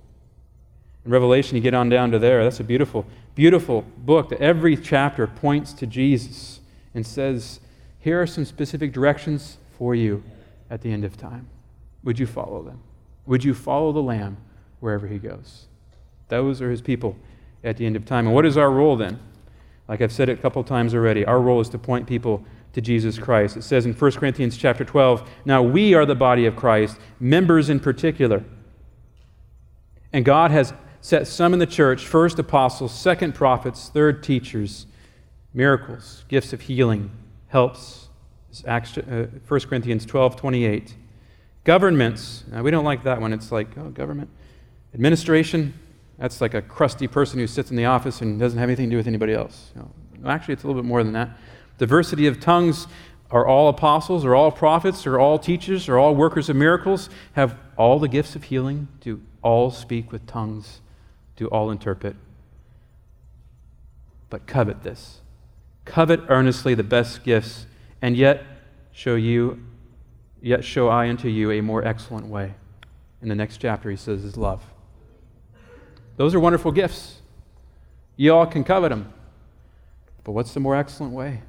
In 1.06 1.12
Revelation, 1.12 1.58
you 1.58 1.62
get 1.62 1.74
on 1.74 1.90
down 1.90 2.12
to 2.12 2.20
there. 2.20 2.44
That's 2.44 2.60
a 2.60 2.64
beautiful, 2.64 3.06
beautiful 3.36 3.82
book 3.98 4.30
that 4.30 4.40
every 4.40 4.78
chapter 4.78 5.28
points 5.28 5.74
to 5.74 5.88
Jesus 5.88 6.62
and 6.94 7.06
says, 7.06 7.60
Here 8.00 8.22
are 8.22 8.28
some 8.28 8.46
specific 8.46 8.94
directions 8.94 9.58
for 9.78 9.96
you 9.96 10.24
at 10.70 10.82
the 10.82 10.94
end 10.94 11.04
of 11.04 11.18
time. 11.18 11.50
Would 12.04 12.20
you 12.20 12.28
follow 12.28 12.62
them? 12.62 12.80
Would 13.26 13.44
you 13.44 13.54
follow 13.54 13.92
the 13.92 14.02
Lamb 14.02 14.38
wherever 14.80 15.08
he 15.08 15.18
goes? 15.18 15.66
Those 16.30 16.62
are 16.62 16.70
his 16.70 16.82
people 16.82 17.18
at 17.64 17.78
the 17.78 17.86
end 17.86 17.96
of 17.96 18.06
time. 18.06 18.28
And 18.28 18.36
what 18.36 18.46
is 18.46 18.56
our 18.56 18.70
role 18.70 18.96
then? 18.96 19.20
Like 19.88 20.02
I've 20.02 20.12
said 20.12 20.30
it 20.30 20.40
a 20.40 20.42
couple 20.42 20.64
times 20.64 20.94
already, 20.94 21.26
our 21.26 21.42
role 21.42 21.60
is 21.60 21.70
to 21.70 21.78
point 21.78 22.08
people 22.08 22.46
to 22.74 22.82
Jesus 22.82 23.18
Christ. 23.18 23.56
It 23.56 23.64
says 23.64 23.86
in 23.86 23.94
1 23.94 24.12
Corinthians 24.14 24.58
chapter 24.58 24.84
12, 24.84 25.30
now 25.46 25.62
we 25.62 25.94
are 25.94 26.06
the 26.06 26.16
body 26.16 26.46
of 26.46 26.56
Christ, 26.56 27.00
members 27.20 27.70
in 27.70 27.80
particular. 27.80 28.44
And 30.12 30.26
God 30.26 30.52
has 30.52 30.74
set 31.02 31.28
some 31.28 31.54
in 31.54 31.60
the 31.60 31.68
church, 31.68 32.06
first 32.06 32.40
apostles, 32.40 32.94
second 32.94 33.36
prophets, 33.36 33.90
third 33.90 34.24
teachers, 34.24 34.88
miracles, 35.54 36.24
gifts 36.28 36.54
of 36.54 36.62
healing, 36.62 37.12
helps. 37.48 38.10
Acts, 38.68 38.98
uh, 38.98 39.28
1 39.48 39.60
Corinthians 39.62 40.06
12, 40.06 40.36
28. 40.36 40.96
Governments, 41.64 42.44
now 42.52 42.62
we 42.62 42.70
don't 42.70 42.86
like 42.86 43.04
that 43.04 43.20
one. 43.20 43.34
It's 43.34 43.52
like, 43.52 43.76
oh, 43.78 43.90
government. 43.90 44.30
Administration, 44.94 45.74
that's 46.20 46.40
like 46.40 46.54
a 46.54 46.62
crusty 46.62 47.08
person 47.08 47.40
who 47.40 47.48
sits 47.48 47.72
in 47.72 47.78
the 47.78 47.86
office 47.86 48.22
and 48.22 48.40
doesn't 48.40 48.60
have 48.60 48.70
anything 48.70 48.90
to 48.90 48.92
do 48.92 48.98
with 48.98 49.08
anybody 49.08 49.34
else. 49.34 49.72
You 49.76 49.82
know, 50.22 50.30
actually, 50.30 50.54
it's 50.54 50.64
a 50.64 50.68
little 50.68 50.80
bit 50.80 50.88
more 50.88 51.04
than 51.04 51.14
that. 51.14 51.38
Diversity 51.84 52.28
of 52.28 52.40
tongues 52.40 52.88
are 53.30 53.46
all 53.46 53.68
apostles, 53.68 54.24
are 54.24 54.34
all 54.34 54.54
prophets, 54.54 55.06
are 55.06 55.20
all 55.20 55.38
teachers, 55.38 55.90
are 55.90 56.00
all 56.00 56.16
workers 56.16 56.48
of 56.48 56.56
miracles, 56.56 57.10
have 57.34 57.58
all 57.76 58.00
the 58.00 58.08
gifts 58.08 58.38
of 58.38 58.44
healing, 58.46 58.88
do 59.02 59.20
all 59.42 59.70
speak 59.70 60.10
with 60.10 60.26
tongues, 60.26 60.80
do 61.36 61.48
all 61.48 61.70
interpret. 61.70 62.16
But 64.30 64.48
covet 64.48 64.84
this. 64.84 65.20
Covet 65.84 66.22
earnestly 66.30 66.74
the 66.74 66.84
best 66.84 67.26
gifts, 67.26 67.66
and 68.02 68.16
yet 68.16 68.46
show 68.94 69.16
you, 69.16 69.62
yet 70.42 70.64
show 70.64 70.88
I 70.88 71.10
unto 71.10 71.28
you 71.28 71.52
a 71.52 71.60
more 71.60 71.84
excellent 71.84 72.28
way. 72.28 72.54
In 73.22 73.28
the 73.28 73.36
next 73.36 73.58
chapter, 73.58 73.90
he 73.90 73.98
says, 73.98 74.24
is 74.24 74.38
love. 74.38 74.64
Those 76.16 76.34
are 76.34 76.40
wonderful 76.40 76.72
gifts. 76.72 77.20
You 78.16 78.34
all 78.36 78.46
can 78.46 78.64
covet 78.64 78.90
them. 78.90 79.12
But 80.24 80.32
what's 80.32 80.54
the 80.54 80.62
more 80.62 80.78
excellent 80.78 81.12
way? 81.12 81.42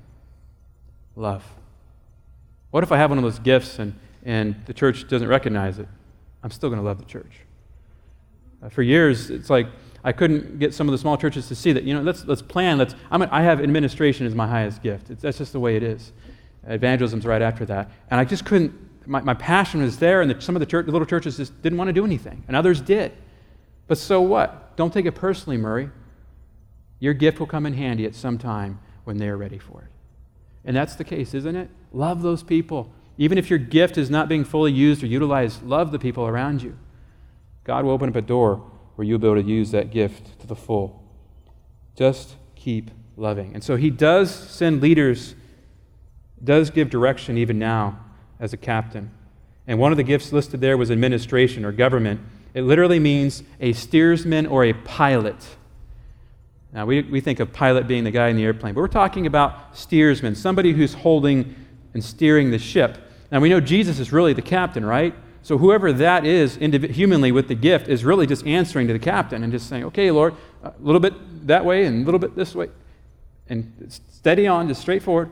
Love. 1.17 1.45
What 2.71 2.83
if 2.83 2.93
I 2.93 2.97
have 2.97 3.11
one 3.11 3.19
of 3.19 3.25
those 3.25 3.39
gifts 3.39 3.79
and, 3.79 3.95
and 4.25 4.57
the 4.67 4.75
church 4.75 5.09
doesn't 5.09 5.29
recognize 5.29 5.79
it? 5.79 5.89
I'm 6.43 6.51
still 6.51 6.69
going 6.69 6.81
to 6.81 6.85
love 6.85 6.99
the 6.99 7.05
church. 7.05 7.41
Uh, 8.63 8.69
for 8.69 8.83
years, 8.83 9.31
it's 9.31 9.49
like 9.49 9.67
I 10.03 10.13
couldn't 10.13 10.59
get 10.59 10.75
some 10.75 10.89
of 10.89 10.93
the 10.93 10.99
small 10.99 11.17
churches 11.17 11.49
to 11.49 11.55
see 11.55 11.73
that, 11.73 11.85
you 11.85 11.95
know, 11.95 12.03
let's, 12.03 12.25
let's 12.27 12.43
plan. 12.43 12.77
Let's, 12.79 12.95
I'm 13.11 13.23
a, 13.23 13.29
i 13.31 13.43
have 13.43 13.61
administration 13.61 14.27
as 14.27 14.35
my 14.35 14.47
highest 14.47 14.83
gift. 14.83 15.11
It's, 15.11 15.23
that's 15.23 15.39
just 15.39 15.53
the 15.53 15.61
way 15.61 15.77
it 15.77 15.83
is. 15.83 16.13
Evangelism's 16.69 17.25
right 17.25 17.43
after 17.43 17.65
that. 17.67 17.91
And 18.11 18.21
I 18.21 18.25
just 18.25 18.45
couldn't, 18.45 18.75
my, 19.07 19.21
my 19.21 19.35
passion 19.35 19.83
was 19.83 19.99
there, 19.99 20.21
and 20.21 20.31
the, 20.31 20.41
some 20.41 20.57
of 20.57 20.61
the, 20.61 20.67
church, 20.67 20.87
the 20.87 20.93
little 20.93 21.07
churches 21.07 21.37
just 21.39 21.61
didn't 21.63 21.79
want 21.79 21.89
to 21.89 21.93
do 21.93 22.05
anything, 22.05 22.45
and 22.49 22.57
others 22.57 22.81
did. 22.81 23.13
But 23.87 23.99
so 23.99 24.21
what? 24.21 24.77
Don't 24.77 24.93
take 24.93 25.07
it 25.07 25.13
personally, 25.13 25.57
Murray. 25.57 25.91
Your 27.01 27.15
gift 27.15 27.39
will 27.39 27.47
come 27.47 27.67
in 27.67 27.75
handy 27.75 28.07
at 28.07 28.15
some 28.15 28.39
time 28.39 28.81
when 29.05 29.17
they're 29.17 29.37
ready 29.37 29.59
for 29.59 29.83
it. 29.83 29.94
And 30.65 30.77
that's 30.77 30.95
the 30.95 31.05
case, 31.05 31.35
isn't 31.35 31.57
it? 31.57 31.71
Love 31.93 32.23
those 32.23 32.43
people. 32.43 32.91
Even 33.19 33.39
if 33.39 33.51
your 33.51 33.59
gift 33.59 33.97
is 33.97 34.11
not 34.11 34.29
being 34.29 34.45
fully 34.45 34.73
used 34.73 35.03
or 35.03 35.07
utilized, 35.07 35.63
love 35.63 35.93
the 35.93 35.99
people 35.99 36.27
around 36.27 36.63
you. 36.63 36.77
God 37.63 37.85
will 37.85 37.93
open 37.93 38.09
up 38.09 38.17
a 38.17 38.23
door 38.23 38.57
where 38.97 39.07
you'll 39.07 39.19
be 39.19 39.27
able 39.27 39.43
to 39.43 39.49
use 39.49 39.71
that 39.71 39.91
gift 39.91 40.39
to 40.41 40.47
the 40.47 40.57
full. 40.57 41.03
Just 41.97 42.37
keep 42.55 42.91
loving. 43.17 43.55
And 43.55 43.63
so 43.63 43.77
he 43.77 43.91
does 43.91 44.35
send 44.35 44.81
leaders, 44.81 45.35
does 46.43 46.71
give 46.71 46.91
direction 46.91 47.39
even 47.39 47.59
now 47.59 48.01
as 48.41 48.53
a 48.53 48.57
captain. 48.57 49.11
And 49.67 49.79
one 49.79 49.93
of 49.93 49.97
the 49.97 50.03
gifts 50.03 50.33
listed 50.33 50.61
there 50.61 50.77
was 50.77 50.91
administration 50.91 51.65
or 51.65 51.73
government. 51.73 52.21
It 52.53 52.63
literally 52.63 52.99
means 52.99 53.43
a 53.61 53.73
steersman 53.73 54.47
or 54.47 54.65
a 54.65 54.73
pilot. 54.73 55.37
Now, 56.75 56.87
we, 56.87 57.03
we 57.03 57.21
think 57.21 57.39
of 57.39 57.53
pilot 57.53 57.87
being 57.87 58.03
the 58.03 58.11
guy 58.11 58.29
in 58.29 58.37
the 58.37 58.43
airplane, 58.43 58.75
but 58.75 58.81
we're 58.81 58.89
talking 58.89 59.27
about 59.27 59.77
steersman, 59.77 60.35
somebody 60.35 60.73
who's 60.73 60.93
holding 60.93 61.55
and 61.95 62.05
steering 62.05 62.51
the 62.51 62.59
ship. 62.59 62.99
Now, 63.31 63.39
we 63.39 63.49
know 63.49 63.61
Jesus 63.61 64.01
is 64.01 64.13
really 64.13 64.33
the 64.33 64.43
captain, 64.43 64.85
right? 64.85 65.15
So, 65.43 65.57
whoever 65.57 65.93
that 65.93 66.25
is 66.25 66.57
humanly 66.57 67.31
with 67.31 67.47
the 67.47 67.55
gift 67.55 67.87
is 67.87 68.05
really 68.05 68.27
just 68.27 68.45
answering 68.45 68.89
to 68.89 68.93
the 68.93 68.99
captain 68.99 69.45
and 69.45 69.53
just 69.53 69.69
saying, 69.69 69.85
okay, 69.85 70.11
Lord, 70.11 70.35
a 70.65 70.73
little 70.81 71.01
bit 71.01 71.47
that 71.47 71.65
way 71.65 71.85
and 71.85 72.03
a 72.03 72.05
little 72.05 72.19
bit 72.19 72.35
this 72.35 72.57
way. 72.57 72.71
And 73.49 73.73
steady 73.89 74.49
on, 74.49 74.67
just 74.67 74.81
straightforward. 74.81 75.31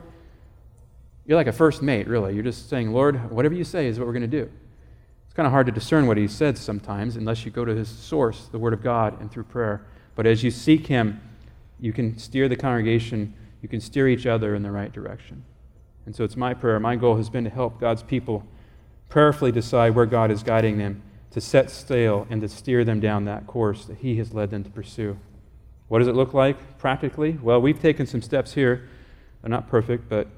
You're 1.25 1.37
like 1.37 1.47
a 1.47 1.53
first 1.53 1.81
mate, 1.81 2.07
really. 2.07 2.35
You're 2.35 2.43
just 2.43 2.69
saying, 2.69 2.93
Lord, 2.93 3.31
whatever 3.31 3.53
you 3.53 3.65
say 3.65 3.87
is 3.87 3.99
what 3.99 4.05
we're 4.05 4.13
going 4.13 4.21
to 4.21 4.27
do. 4.27 4.49
It's 5.25 5.33
kind 5.33 5.45
of 5.45 5.51
hard 5.51 5.65
to 5.65 5.73
discern 5.73 6.07
what 6.07 6.15
he 6.15 6.27
said 6.27 6.57
sometimes 6.57 7.17
unless 7.17 7.43
you 7.43 7.51
go 7.51 7.65
to 7.65 7.75
his 7.75 7.89
source, 7.89 8.47
the 8.51 8.59
Word 8.59 8.71
of 8.71 8.81
God, 8.81 9.19
and 9.19 9.29
through 9.29 9.43
prayer. 9.43 9.85
But 10.15 10.25
as 10.25 10.43
you 10.43 10.51
seek 10.51 10.87
him, 10.87 11.19
you 11.83 11.91
can 11.91 12.17
steer 12.17 12.47
the 12.47 12.55
congregation, 12.55 13.33
you 13.61 13.67
can 13.67 13.81
steer 13.81 14.07
each 14.07 14.25
other 14.25 14.55
in 14.55 14.63
the 14.63 14.71
right 14.71 14.93
direction. 14.93 15.43
And 16.05 16.15
so 16.15 16.23
it's 16.23 16.37
my 16.37 16.53
prayer. 16.53 16.79
My 16.79 16.95
goal 16.95 17.17
has 17.17 17.29
been 17.29 17.43
to 17.43 17.49
help 17.49 17.77
God's 17.77 18.01
people 18.01 18.45
prayerfully 19.09 19.51
decide 19.51 19.93
where 19.93 20.05
God 20.05 20.31
is 20.31 20.43
guiding 20.43 20.77
them, 20.77 21.03
to 21.31 21.41
set 21.41 21.69
sail 21.69 22.25
and 22.29 22.39
to 22.39 22.47
steer 22.47 22.85
them 22.85 23.01
down 23.01 23.25
that 23.25 23.47
course 23.47 23.83
that 23.85 23.97
He 23.97 24.15
has 24.15 24.33
led 24.33 24.49
them 24.49 24.63
to 24.63 24.69
pursue. 24.69 25.19
What 25.89 25.99
does 25.99 26.07
it 26.07 26.15
look 26.15 26.33
like 26.33 26.77
practically? 26.77 27.37
Well, 27.41 27.61
we've 27.61 27.81
taken 27.81 28.07
some 28.07 28.21
steps 28.21 28.53
here. 28.53 28.87
They're 29.41 29.49
not 29.49 29.67
perfect, 29.67 30.07
but 30.07 30.29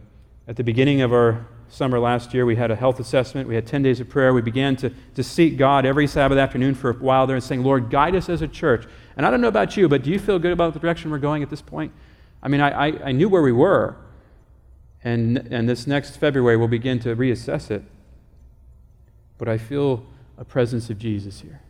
at 0.47 0.55
the 0.55 0.63
beginning 0.63 1.01
of 1.01 1.13
our 1.13 1.45
summer 1.69 1.99
last 1.99 2.33
year, 2.33 2.47
we 2.47 2.55
had 2.55 2.71
a 2.71 2.75
health 2.75 2.99
assessment. 2.99 3.47
We 3.47 3.53
had 3.53 3.67
10 3.67 3.83
days 3.83 3.99
of 3.99 4.09
prayer. 4.09 4.33
We 4.33 4.41
began 4.41 4.75
to, 4.77 4.91
to 5.13 5.23
seek 5.23 5.57
God 5.57 5.85
every 5.85 6.07
Sabbath 6.07 6.39
afternoon 6.39 6.73
for 6.73 6.89
a 6.89 6.93
while 6.93 7.27
there 7.27 7.35
and 7.35 7.43
saying, 7.43 7.63
Lord, 7.63 7.91
guide 7.91 8.15
us 8.15 8.29
as 8.29 8.41
a 8.41 8.47
church. 8.47 8.87
And 9.17 9.25
I 9.25 9.31
don't 9.31 9.41
know 9.41 9.47
about 9.47 9.77
you, 9.77 9.87
but 9.87 10.03
do 10.03 10.11
you 10.11 10.19
feel 10.19 10.39
good 10.39 10.51
about 10.51 10.73
the 10.73 10.79
direction 10.79 11.11
we're 11.11 11.19
going 11.19 11.41
at 11.43 11.49
this 11.49 11.61
point? 11.61 11.91
I 12.43 12.47
mean, 12.47 12.61
I, 12.61 12.87
I, 12.87 13.03
I 13.05 13.11
knew 13.11 13.29
where 13.29 13.41
we 13.41 13.51
were, 13.51 13.95
and, 15.03 15.37
and 15.51 15.69
this 15.69 15.87
next 15.87 16.17
February 16.17 16.57
we'll 16.57 16.67
begin 16.67 16.99
to 16.99 17.15
reassess 17.15 17.71
it. 17.71 17.83
But 19.37 19.47
I 19.47 19.57
feel 19.57 20.05
a 20.37 20.45
presence 20.45 20.89
of 20.89 20.97
Jesus 20.97 21.41
here. 21.41 21.61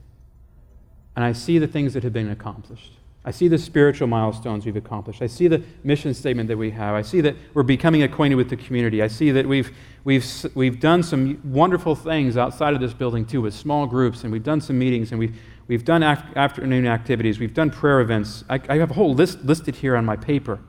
And 1.15 1.23
I 1.23 1.33
see 1.33 1.59
the 1.59 1.67
things 1.67 1.93
that 1.93 2.03
have 2.03 2.13
been 2.13 2.29
accomplished. 2.29 2.93
I 3.27 3.31
see 3.31 3.47
the 3.47 3.57
spiritual 3.57 4.07
milestones 4.07 4.65
we've 4.65 4.75
accomplished. 4.75 5.21
I 5.21 5.27
see 5.27 5.47
the 5.47 5.63
mission 5.83 6.13
statement 6.13 6.47
that 6.49 6.57
we 6.57 6.69
have. 6.71 6.93
I 6.93 7.01
see 7.01 7.21
that 7.21 7.35
we're 7.55 7.63
becoming 7.63 8.03
acquainted 8.03 8.35
with 8.35 8.49
the 8.49 8.55
community. 8.55 9.01
I 9.01 9.07
see 9.07 9.31
that 9.31 9.47
we've, 9.47 9.71
we've, 10.03 10.25
we've 10.53 10.79
done 10.79 11.01
some 11.01 11.41
wonderful 11.43 11.95
things 11.95 12.37
outside 12.37 12.75
of 12.75 12.81
this 12.81 12.93
building, 12.93 13.25
too, 13.25 13.41
with 13.41 13.55
small 13.55 13.87
groups, 13.87 14.23
and 14.23 14.31
we've 14.31 14.43
done 14.43 14.61
some 14.61 14.77
meetings, 14.77 15.11
and 15.11 15.19
we've, 15.19 15.35
We've 15.67 15.83
done 15.83 16.03
afternoon 16.03 16.85
activities. 16.85 17.39
We've 17.39 17.53
done 17.53 17.71
prayer 17.71 17.99
events. 17.99 18.43
I, 18.49 18.61
I 18.69 18.77
have 18.77 18.91
a 18.91 18.93
whole 18.93 19.13
list 19.13 19.43
listed 19.43 19.77
here 19.77 19.95
on 19.95 20.05
my 20.05 20.15
paper 20.15 20.59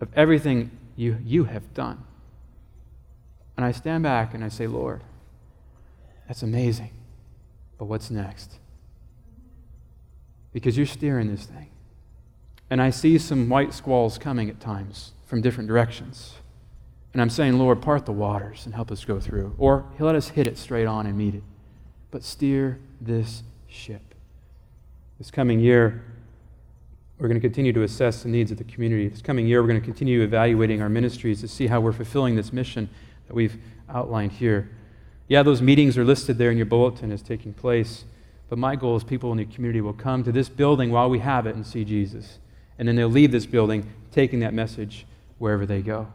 of 0.00 0.08
everything 0.14 0.70
you, 0.96 1.18
you 1.24 1.44
have 1.44 1.72
done. 1.72 2.04
And 3.56 3.64
I 3.64 3.72
stand 3.72 4.02
back 4.02 4.34
and 4.34 4.44
I 4.44 4.48
say, 4.48 4.66
Lord, 4.66 5.02
that's 6.26 6.42
amazing. 6.42 6.90
But 7.78 7.86
what's 7.86 8.10
next? 8.10 8.58
Because 10.52 10.76
you're 10.76 10.86
steering 10.86 11.30
this 11.30 11.46
thing. 11.46 11.70
And 12.68 12.80
I 12.80 12.90
see 12.90 13.18
some 13.18 13.48
white 13.48 13.72
squalls 13.72 14.18
coming 14.18 14.50
at 14.50 14.60
times 14.60 15.12
from 15.24 15.40
different 15.40 15.68
directions. 15.68 16.34
And 17.12 17.20
I'm 17.20 17.30
saying, 17.30 17.58
Lord, 17.58 17.80
part 17.80 18.06
the 18.06 18.12
waters 18.12 18.64
and 18.64 18.74
help 18.74 18.90
us 18.90 19.04
go 19.04 19.20
through. 19.20 19.54
Or 19.58 19.86
let 19.98 20.14
us 20.14 20.28
hit 20.28 20.46
it 20.46 20.58
straight 20.58 20.86
on 20.86 21.06
and 21.06 21.16
meet 21.16 21.34
it. 21.34 21.42
But 22.10 22.22
steer 22.22 22.78
this 23.00 23.42
ship. 23.72 24.14
This 25.18 25.30
coming 25.30 25.60
year, 25.60 26.02
We're 27.22 27.28
going 27.28 27.40
to 27.40 27.46
continue 27.46 27.72
to 27.74 27.84
assess 27.84 28.24
the 28.24 28.28
needs 28.28 28.50
of 28.50 28.58
the 28.58 28.64
community. 28.64 29.06
This 29.06 29.22
coming 29.22 29.46
year, 29.46 29.62
we're 29.62 29.68
going 29.68 29.80
to 29.80 29.84
continue 29.84 30.22
evaluating 30.22 30.82
our 30.82 30.88
ministries 30.88 31.40
to 31.42 31.46
see 31.46 31.68
how 31.68 31.80
we're 31.80 31.92
fulfilling 31.92 32.34
this 32.34 32.52
mission 32.52 32.90
that 33.28 33.34
we've 33.34 33.58
outlined 33.88 34.32
here. 34.32 34.70
Yeah, 35.28 35.44
those 35.44 35.62
meetings 35.62 35.96
are 35.96 36.04
listed 36.04 36.36
there 36.36 36.50
in 36.50 36.56
your 36.56 36.66
bulletin 36.66 37.12
as 37.12 37.22
taking 37.22 37.54
place, 37.54 38.06
but 38.48 38.58
my 38.58 38.74
goal 38.74 38.96
is 38.96 39.04
people 39.04 39.30
in 39.30 39.38
the 39.38 39.44
community 39.44 39.80
will 39.80 39.92
come 39.92 40.24
to 40.24 40.32
this 40.32 40.48
building 40.48 40.90
while 40.90 41.08
we 41.08 41.20
have 41.20 41.46
it 41.46 41.54
and 41.54 41.64
see 41.64 41.84
Jesus. 41.84 42.40
And 42.76 42.88
then 42.88 42.96
they'll 42.96 43.08
leave 43.08 43.30
this 43.30 43.46
building 43.46 43.88
taking 44.10 44.40
that 44.40 44.52
message 44.52 45.06
wherever 45.38 45.64
they 45.64 45.80
go. 45.80 46.12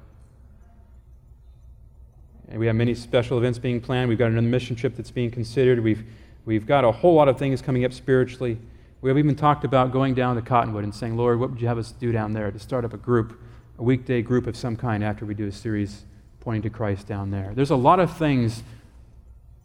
And 2.50 2.60
we 2.60 2.68
have 2.68 2.76
many 2.76 2.94
special 2.94 3.38
events 3.38 3.60
being 3.60 3.80
planned. 3.80 4.10
We've 4.10 4.18
got 4.18 4.32
another 4.32 4.46
mission 4.46 4.76
trip 4.76 4.98
that's 4.98 5.12
being 5.12 5.32
considered. 5.32 5.80
We've, 5.80 6.04
we've 6.48 6.66
got 6.66 6.86
a 6.86 6.92
whole 6.92 7.14
lot 7.14 7.28
of 7.28 7.38
things 7.38 7.62
coming 7.62 7.84
up 7.84 7.92
spiritually. 7.92 8.58
We 9.02 9.10
have 9.10 9.18
even 9.18 9.36
talked 9.36 9.66
about 9.66 9.92
going 9.92 10.16
down 10.16 10.38
to 10.38 10.42
Cottonwood 10.42 10.86
and 10.86 10.96
saying, 10.96 11.18
Lord, 11.18 11.40
what 11.40 11.52
would 11.52 11.62
you 11.62 11.68
have 11.68 11.78
us 11.78 11.92
do 11.92 12.14
down 12.14 12.32
there 12.32 12.50
to 12.50 12.58
start 12.58 12.86
up 12.86 12.94
a 12.94 12.98
group, 12.98 13.40
a 13.78 13.84
weekday 13.84 14.22
group 14.22 14.48
of 14.48 14.56
some 14.56 14.78
kind 14.78 15.04
after 15.04 15.26
we 15.26 15.34
do 15.34 15.46
a 15.46 15.52
series 15.52 16.06
pointing 16.40 16.62
to 16.64 16.70
Christ 16.70 17.06
down 17.06 17.32
there? 17.32 17.52
There's 17.54 17.70
a 17.70 17.76
lot 17.76 18.00
of 18.00 18.16
things 18.18 18.64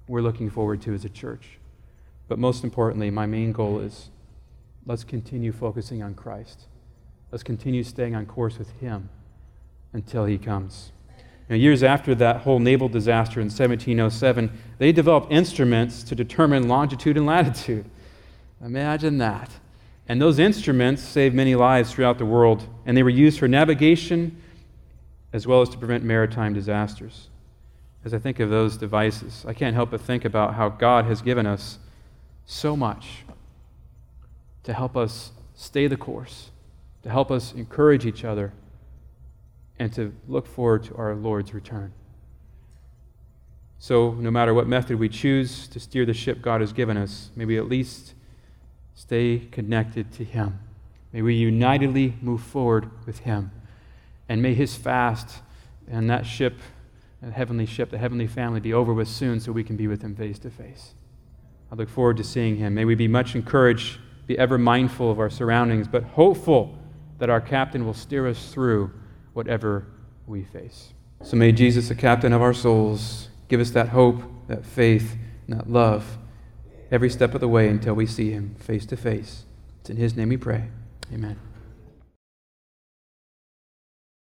we're 0.09 0.23
looking 0.23 0.51
forward 0.51 0.83
to 0.83 0.93
as 0.93 1.05
a 1.05 1.09
church. 1.09 1.59
But 2.27 2.41
most 2.41 2.65
importantly, 2.65 3.11
my 3.11 3.27
main 3.27 3.53
goal 3.53 3.79
is 3.79 4.11
let's 4.85 5.05
continue 5.05 5.53
focusing 5.53 6.03
on 6.03 6.15
Christ. 6.15 6.67
Let's 7.31 7.45
continue 7.45 7.85
staying 7.85 8.17
on 8.17 8.27
course 8.27 8.59
with 8.59 8.73
Him 8.81 9.09
until 9.93 10.25
He 10.25 10.37
comes. 10.37 10.91
Now, 11.49 11.57
years 11.57 11.83
after 11.83 12.15
that 12.15 12.43
whole 12.43 12.59
naval 12.59 12.89
disaster 12.89 13.41
in 13.41 13.47
1707, 13.47 14.51
they 14.79 14.93
developed 14.93 15.31
instruments 15.33 16.03
to 16.05 16.15
determine 16.15 16.69
longitude 16.69 17.17
and 17.17 17.27
latitude. 17.27 17.85
Imagine 18.65 19.19
that. 19.19 19.51
And 20.09 20.21
those 20.21 20.39
instruments 20.39 21.03
saved 21.03 21.35
many 21.35 21.55
lives 21.55 21.93
throughout 21.93 22.19
the 22.19 22.27
world, 22.27 22.67
and 22.87 22.97
they 22.97 23.03
were 23.03 23.11
used 23.11 23.39
for 23.39 23.49
navigation 23.49 24.41
as 25.33 25.47
well 25.47 25.63
as 25.63 25.69
to 25.71 25.79
prevent 25.79 26.05
maritime 26.05 26.53
disasters. 26.53 27.29
As 28.05 28.13
I 28.13 28.19
think 28.19 28.41
of 28.41 28.51
those 28.51 28.77
devices, 28.77 29.45
I 29.47 29.53
can't 29.53 29.75
help 29.75 29.91
but 29.91 30.01
think 30.01 30.25
about 30.25 30.55
how 30.55 30.69
God 30.69 31.05
has 31.07 31.23
given 31.23 31.47
us 31.47 31.79
so 32.45 32.77
much 32.77 33.25
to 34.65 34.73
help 34.73 34.97
us 34.97 35.33
stay 35.55 35.87
the 35.87 35.97
course, 35.97 36.51
to 37.03 37.11
help 37.11 37.31
us 37.31 37.53
encourage 37.55 38.05
each 38.05 38.25
other, 38.25 38.53
and 39.83 39.93
to 39.93 40.15
look 40.29 40.47
forward 40.47 40.85
to 40.85 40.95
our 40.95 41.17
Lord's 41.17 41.53
return. 41.53 41.93
So, 43.81 44.13
no 44.13 44.31
matter 44.31 44.55
what 44.55 44.69
method 44.69 44.97
we 44.97 45.09
choose 45.09 45.67
to 45.67 45.81
steer 45.81 46.07
the 46.07 46.15
ship 46.15 46.41
God 46.41 46.61
has 46.61 46.73
given 46.73 46.97
us, 46.97 47.31
may 47.35 47.45
we 47.45 47.59
at 47.59 47.69
least 47.69 48.15
stay 48.95 49.49
connected 49.51 50.13
to 50.13 50.25
Him. 50.25 50.61
May 51.13 51.21
we 51.23 51.35
unitedly 51.35 52.15
move 52.21 52.43
forward 52.43 52.91
with 53.07 53.19
Him. 53.21 53.51
And 54.29 54.41
may 54.41 54.55
His 54.55 54.77
fast 54.77 55.41
and 55.91 56.09
that 56.09 56.27
ship, 56.27 56.61
that 57.21 57.33
heavenly 57.33 57.67
ship, 57.67 57.91
the 57.91 57.99
heavenly 57.99 58.29
family, 58.29 58.61
be 58.61 58.73
over 58.73 58.95
with 58.95 59.09
soon 59.09 59.41
so 59.41 59.51
we 59.51 59.65
can 59.65 59.77
be 59.77 59.89
with 59.89 60.01
Him 60.01 60.15
face 60.15 60.39
to 60.39 60.51
face. 60.51 60.95
I 61.73 61.75
look 61.75 61.89
forward 61.89 62.19
to 62.19 62.25
seeing 62.25 62.55
Him. 62.55 62.75
May 62.75 62.85
we 62.85 62.95
be 62.95 63.09
much 63.09 63.35
encouraged, 63.35 63.99
be 64.29 64.39
ever 64.39 64.59
mindful 64.59 65.11
of 65.11 65.19
our 65.19 65.31
surroundings, 65.31 65.89
but 65.89 66.05
hopeful 66.05 66.79
that 67.19 67.31
our 67.31 67.41
captain 67.41 67.85
will 67.85 67.95
steer 67.95 68.29
us 68.29 68.53
through 68.53 68.93
whatever 69.33 69.87
we 70.27 70.45
face. 70.45 70.93
So 71.23 71.37
may 71.37 71.53
Jesus, 71.53 71.89
the 71.89 71.95
captain 71.95 72.33
of 72.33 72.43
our 72.43 72.55
souls, 72.55 73.29
give 73.49 73.61
us 73.61 73.71
that 73.71 73.91
hope, 73.91 74.23
that 74.49 74.65
faith, 74.65 75.17
and 75.47 75.59
that 75.59 75.71
love 75.71 76.19
every 76.91 77.09
step 77.11 77.35
of 77.35 77.41
the 77.41 77.49
way 77.49 77.69
until 77.69 77.95
we 77.95 78.07
see 78.07 78.31
him 78.31 78.55
face 78.59 78.85
to 78.87 78.97
face. 78.97 79.45
It's 79.81 79.91
in 79.91 79.97
his 79.97 80.17
name 80.17 80.29
we 80.29 80.37
pray. 80.37 80.69
Amen. 81.13 81.52